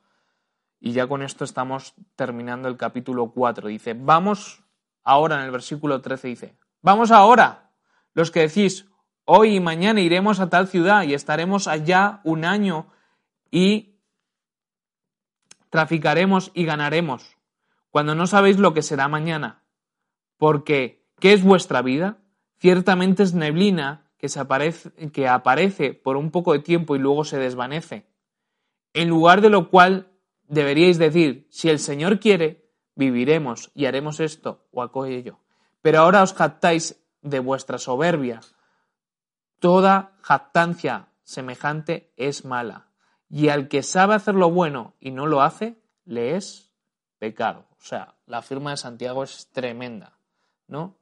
[0.78, 3.68] y ya con esto estamos terminando el capítulo 4.
[3.68, 4.62] Dice, vamos
[5.06, 7.70] ahora en el versículo 13, dice, vamos ahora,
[8.12, 8.86] los que decís,
[9.24, 12.88] hoy y mañana iremos a tal ciudad y estaremos allá un año
[13.50, 14.00] y
[15.70, 17.38] traficaremos y ganaremos,
[17.90, 19.62] cuando no sabéis lo que será mañana.
[20.38, 22.18] Porque, ¿qué es vuestra vida?
[22.58, 27.24] Ciertamente es neblina que, se aparece, que aparece por un poco de tiempo y luego
[27.24, 28.08] se desvanece.
[28.92, 30.10] En lugar de lo cual
[30.48, 32.65] deberíais decir, si el Señor quiere,
[32.96, 35.38] viviremos y haremos esto o aquello.
[35.82, 38.40] Pero ahora os jactáis de vuestra soberbia.
[39.60, 42.88] Toda jactancia semejante es mala.
[43.28, 46.72] Y al que sabe hacer lo bueno y no lo hace, le es
[47.18, 47.66] pecado.
[47.80, 50.18] O sea, la firma de Santiago es tremenda,
[50.66, 50.96] ¿no?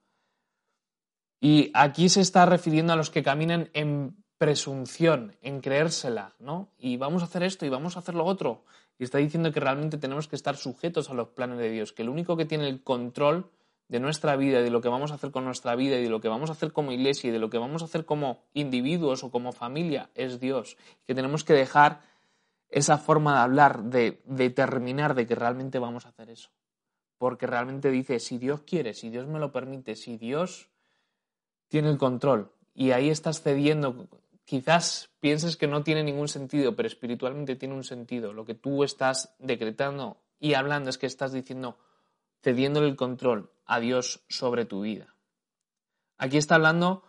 [1.41, 6.69] Y aquí se está refiriendo a los que caminan en presunción, en creérsela, ¿no?
[6.79, 8.65] Y vamos a hacer esto y vamos a hacer lo otro.
[8.99, 12.03] Y está diciendo que realmente tenemos que estar sujetos a los planes de Dios, que
[12.03, 13.51] el único que tiene el control
[13.89, 16.21] de nuestra vida, de lo que vamos a hacer con nuestra vida y de lo
[16.21, 19.25] que vamos a hacer como iglesia y de lo que vamos a hacer como individuos
[19.25, 20.77] o como familia es Dios.
[21.07, 22.01] Que tenemos que dejar
[22.71, 26.51] esa forma de hablar, de determinar de que realmente vamos a hacer eso.
[27.19, 30.69] Porque realmente dice, si Dios quiere, si Dios me lo permite, si Dios
[31.69, 34.09] tiene el control y ahí estás cediendo,
[34.45, 38.33] quizás pienses que no tiene ningún sentido, pero espiritualmente tiene un sentido.
[38.33, 41.79] Lo que tú estás decretando y hablando es que estás diciendo,
[42.43, 45.15] cediéndole el control a Dios sobre tu vida.
[46.19, 47.03] Aquí está hablando,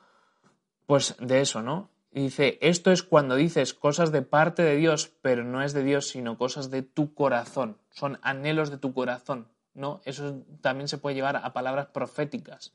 [0.86, 1.90] pues, de eso, ¿no?
[2.12, 6.08] Dice, esto es cuando dices cosas de parte de Dios, pero no es de Dios,
[6.08, 7.78] sino cosas de tu corazón.
[7.90, 10.00] Son anhelos de tu corazón, ¿no?
[10.06, 12.74] Eso también se puede llevar a palabras proféticas,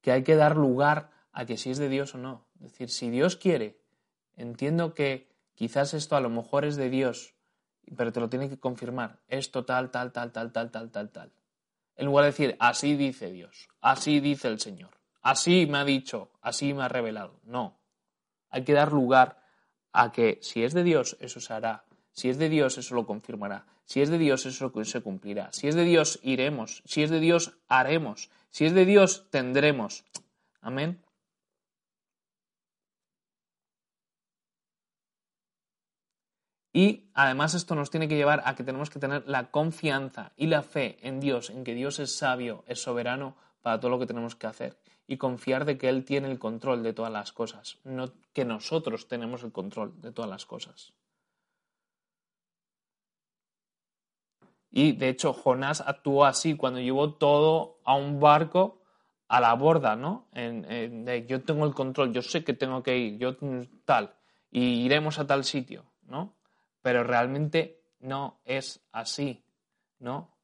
[0.00, 2.46] que hay que dar lugar a que si es de Dios o no.
[2.60, 3.80] Es decir, si Dios quiere,
[4.38, 7.34] entiendo que quizás esto a lo mejor es de Dios
[7.96, 9.20] pero te lo tiene que confirmar.
[9.28, 11.32] Esto tal, tal, tal, tal, tal, tal, tal, tal.
[11.96, 16.30] En lugar de decir, así dice Dios, así dice el Señor, así me ha dicho,
[16.40, 17.40] así me ha revelado.
[17.44, 17.78] No.
[18.50, 19.42] Hay que dar lugar
[19.92, 21.84] a que si es de Dios, eso se hará.
[22.12, 23.66] Si es de Dios, eso lo confirmará.
[23.84, 25.50] Si es de Dios, eso se cumplirá.
[25.52, 26.82] Si es de Dios, iremos.
[26.84, 28.30] Si es de Dios, haremos.
[28.50, 30.04] Si es de Dios, tendremos.
[30.60, 31.00] Amén.
[36.78, 40.46] Y además esto nos tiene que llevar a que tenemos que tener la confianza y
[40.46, 44.06] la fe en Dios, en que Dios es sabio, es soberano para todo lo que
[44.06, 47.78] tenemos que hacer y confiar de que Él tiene el control de todas las cosas,
[47.82, 50.92] no que nosotros tenemos el control de todas las cosas.
[54.70, 58.82] Y de hecho Jonás actuó así cuando llevó todo a un barco
[59.26, 60.28] a la borda, ¿no?
[60.32, 63.36] De yo tengo el control, yo sé que tengo que ir, yo
[63.84, 64.14] tal,
[64.52, 66.37] y iremos a tal sitio, ¿no?
[66.82, 69.44] Pero realmente no es así,
[69.98, 70.34] ¿no?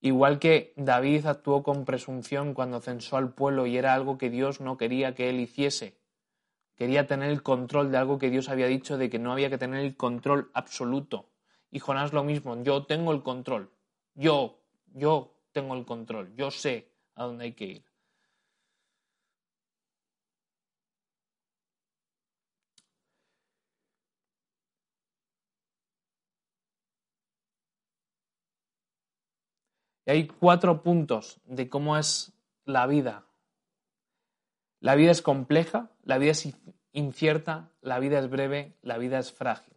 [0.00, 4.60] Igual que David actuó con presunción cuando censó al pueblo y era algo que Dios
[4.60, 5.98] no quería que él hiciese.
[6.76, 9.58] Quería tener el control de algo que Dios había dicho de que no había que
[9.58, 11.30] tener el control absoluto.
[11.70, 13.70] Y Jonás lo mismo, yo tengo el control.
[14.14, 14.60] Yo,
[14.92, 16.34] yo tengo el control.
[16.36, 17.93] Yo sé a dónde hay que ir.
[30.06, 32.32] Y hay cuatro puntos de cómo es
[32.64, 33.24] la vida.
[34.80, 36.48] La vida es compleja, la vida es
[36.92, 39.74] incierta, la vida es breve, la vida es frágil.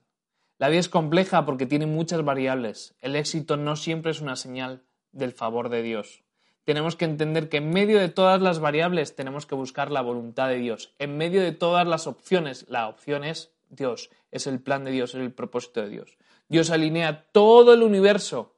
[0.57, 2.95] La vida es compleja porque tiene muchas variables.
[2.99, 6.23] El éxito no siempre es una señal del favor de Dios.
[6.63, 10.49] Tenemos que entender que en medio de todas las variables tenemos que buscar la voluntad
[10.49, 10.93] de Dios.
[10.99, 15.15] En medio de todas las opciones, la opción es Dios, es el plan de Dios,
[15.15, 16.17] es el propósito de Dios.
[16.49, 18.55] Dios alinea todo el universo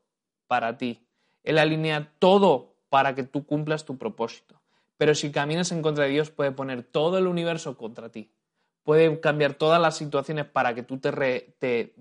[0.47, 1.05] para ti.
[1.43, 4.59] Él alinea todo para que tú cumplas tu propósito.
[4.97, 8.31] Pero si caminas en contra de Dios, puede poner todo el universo contra ti.
[8.83, 11.11] Puede cambiar todas las situaciones para que tú te,
[11.59, 11.93] te,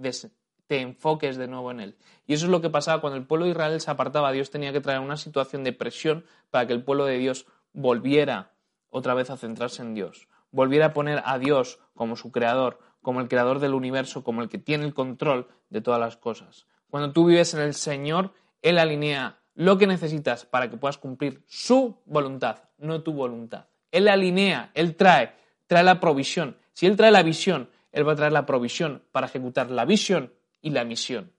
[0.67, 1.97] te enfoques de nuevo en Él.
[2.27, 4.33] Y eso es lo que pasaba cuando el pueblo de Israel se apartaba.
[4.33, 8.53] Dios tenía que traer una situación de presión para que el pueblo de Dios volviera
[8.91, 10.29] otra vez a centrarse en Dios.
[10.51, 14.49] Volviera a poner a Dios como su creador, como el creador del universo, como el
[14.49, 16.67] que tiene el control de todas las cosas.
[16.91, 18.33] Cuando tú vives en el Señor,
[18.63, 23.67] él alinea lo que necesitas para que puedas cumplir su voluntad, no tu voluntad.
[23.91, 25.35] Él alinea, Él trae,
[25.67, 26.57] trae la provisión.
[26.73, 30.33] Si Él trae la visión, Él va a traer la provisión para ejecutar la visión
[30.61, 31.33] y la misión.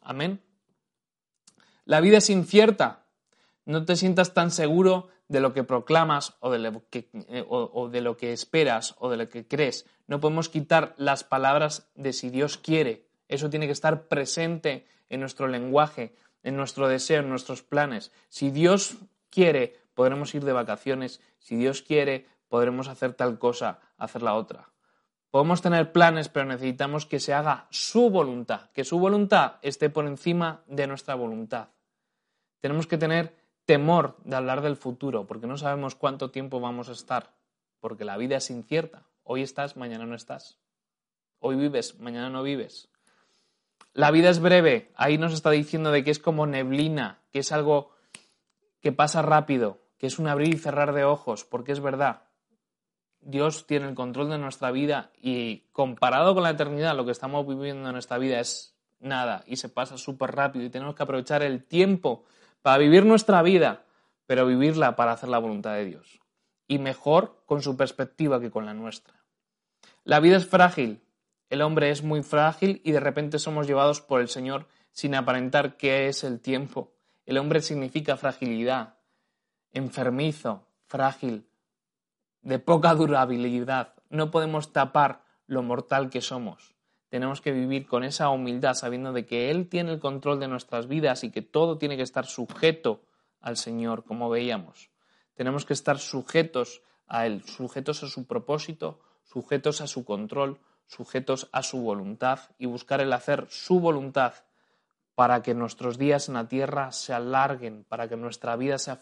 [0.00, 0.40] Amén.
[1.84, 3.04] La vida es incierta.
[3.64, 7.88] No te sientas tan seguro de lo que proclamas o de lo que, eh, o
[7.88, 9.86] de lo que esperas o de lo que crees.
[10.06, 13.06] No podemos quitar las palabras de si Dios quiere.
[13.28, 18.12] Eso tiene que estar presente en nuestro lenguaje en nuestro deseo, en nuestros planes.
[18.28, 18.96] Si Dios
[19.30, 21.20] quiere, podremos ir de vacaciones.
[21.38, 24.70] Si Dios quiere, podremos hacer tal cosa, hacer la otra.
[25.30, 30.06] Podemos tener planes, pero necesitamos que se haga su voluntad, que su voluntad esté por
[30.06, 31.68] encima de nuestra voluntad.
[32.60, 33.34] Tenemos que tener
[33.64, 37.34] temor de hablar del futuro, porque no sabemos cuánto tiempo vamos a estar,
[37.80, 39.06] porque la vida es incierta.
[39.22, 40.58] Hoy estás, mañana no estás.
[41.38, 42.91] Hoy vives, mañana no vives.
[43.94, 47.52] La vida es breve, ahí nos está diciendo de que es como neblina, que es
[47.52, 47.90] algo
[48.80, 52.22] que pasa rápido, que es un abrir y cerrar de ojos, porque es verdad.
[53.20, 57.46] Dios tiene el control de nuestra vida y comparado con la eternidad, lo que estamos
[57.46, 61.42] viviendo en nuestra vida es nada y se pasa súper rápido y tenemos que aprovechar
[61.42, 62.24] el tiempo
[62.62, 63.84] para vivir nuestra vida,
[64.26, 66.20] pero vivirla para hacer la voluntad de Dios.
[66.66, 69.14] Y mejor con su perspectiva que con la nuestra.
[70.04, 71.02] La vida es frágil,
[71.52, 75.76] el hombre es muy frágil y de repente somos llevados por el Señor sin aparentar
[75.76, 76.94] qué es el tiempo.
[77.26, 78.94] El hombre significa fragilidad,
[79.70, 81.46] enfermizo, frágil,
[82.40, 83.92] de poca durabilidad.
[84.08, 86.74] No podemos tapar lo mortal que somos.
[87.10, 90.88] Tenemos que vivir con esa humildad sabiendo de que Él tiene el control de nuestras
[90.88, 93.02] vidas y que todo tiene que estar sujeto
[93.42, 94.88] al Señor, como veíamos.
[95.34, 100.58] Tenemos que estar sujetos a Él, sujetos a su propósito, sujetos a su control,
[100.92, 104.34] sujetos a su voluntad y buscar el hacer su voluntad
[105.14, 108.96] para que nuestros días en la tierra se alarguen, para que nuestra vida sea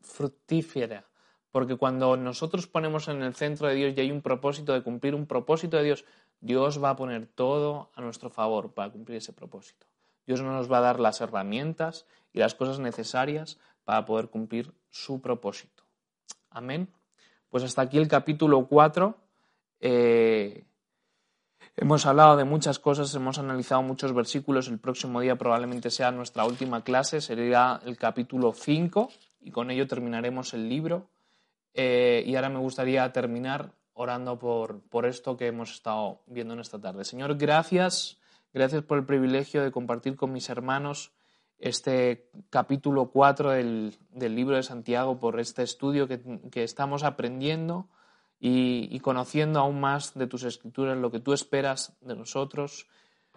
[0.00, 1.04] fructífera.
[1.50, 5.14] Porque cuando nosotros ponemos en el centro de Dios y hay un propósito de cumplir
[5.14, 6.04] un propósito de Dios,
[6.40, 9.86] Dios va a poner todo a nuestro favor para cumplir ese propósito.
[10.26, 15.20] Dios nos va a dar las herramientas y las cosas necesarias para poder cumplir su
[15.20, 15.84] propósito.
[16.50, 16.92] Amén.
[17.48, 19.16] Pues hasta aquí el capítulo 4.
[19.80, 20.65] Eh,
[21.78, 24.68] Hemos hablado de muchas cosas, hemos analizado muchos versículos.
[24.68, 29.10] El próximo día probablemente sea nuestra última clase, sería el capítulo 5
[29.42, 31.10] y con ello terminaremos el libro.
[31.74, 36.60] Eh, y ahora me gustaría terminar orando por, por esto que hemos estado viendo en
[36.60, 37.04] esta tarde.
[37.04, 38.16] Señor, gracias,
[38.54, 41.12] gracias por el privilegio de compartir con mis hermanos
[41.58, 47.90] este capítulo 4 del, libro de Santiago, por este estudio que, que estamos aprendiendo
[48.38, 52.86] y, conociendo aún más de tus escrituras, lo que tú esperas de nosotros.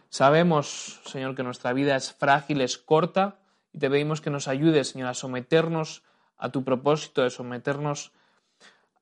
[0.10, 3.40] Sabemos, Señor, que nuestra vida es frágil, es corta,
[3.72, 6.04] y te pedimos que nos ayudes, Señor, a someternos
[6.38, 8.12] a tu propósito, de someternos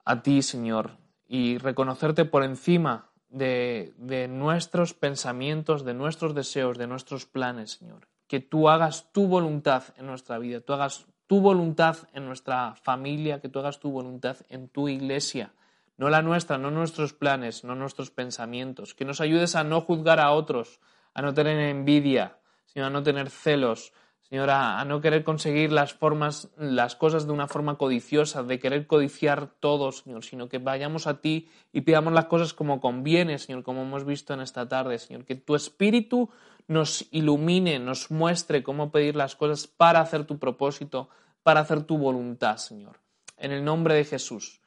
[0.05, 6.87] a ti, Señor, y reconocerte por encima de, de nuestros pensamientos, de nuestros deseos, de
[6.87, 8.07] nuestros planes, Señor.
[8.27, 13.39] Que tú hagas tu voluntad en nuestra vida, tú hagas tu voluntad en nuestra familia,
[13.39, 15.53] que tú hagas tu voluntad en tu iglesia
[15.97, 20.19] no la nuestra, no nuestros planes, no nuestros pensamientos, que nos ayudes a no juzgar
[20.19, 20.79] a otros,
[21.13, 23.93] a no tener envidia, sino a no tener celos,
[24.29, 28.85] Señora, a no querer conseguir las formas, las cosas de una forma codiciosa, de querer
[28.85, 33.63] codiciar todo, Señor, sino que vayamos a ti y pidamos las cosas como conviene, Señor,
[33.63, 36.29] como hemos visto en esta tarde, Señor, que tu Espíritu
[36.67, 41.07] nos ilumine, nos muestre cómo pedir las cosas para hacer tu propósito,
[41.41, 42.99] para hacer tu voluntad, Señor.
[43.37, 44.59] En el nombre de Jesús.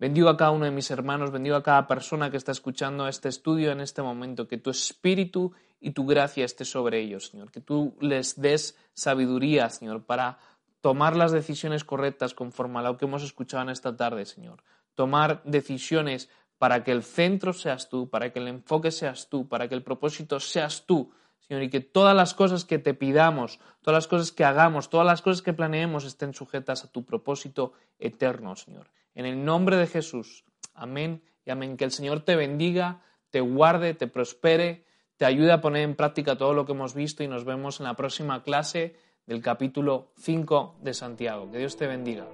[0.00, 3.28] Bendigo a cada uno de mis hermanos, bendigo a cada persona que está escuchando este
[3.28, 7.60] estudio en este momento, que tu espíritu y tu gracia esté sobre ellos, Señor, que
[7.60, 10.38] tú les des sabiduría, Señor, para
[10.80, 14.62] tomar las decisiones correctas conforme a lo que hemos escuchado en esta tarde, Señor.
[14.94, 19.68] Tomar decisiones para que el centro seas tú, para que el enfoque seas tú, para
[19.68, 23.96] que el propósito seas tú, Señor, y que todas las cosas que te pidamos, todas
[23.96, 28.54] las cosas que hagamos, todas las cosas que planeemos estén sujetas a tu propósito eterno,
[28.54, 28.90] Señor.
[29.18, 30.44] En el nombre de Jesús.
[30.74, 31.76] Amén y amén.
[31.76, 34.84] Que el Señor te bendiga, te guarde, te prospere,
[35.16, 37.86] te ayude a poner en práctica todo lo que hemos visto y nos vemos en
[37.86, 38.94] la próxima clase
[39.26, 41.50] del capítulo 5 de Santiago.
[41.50, 42.28] Que Dios te bendiga.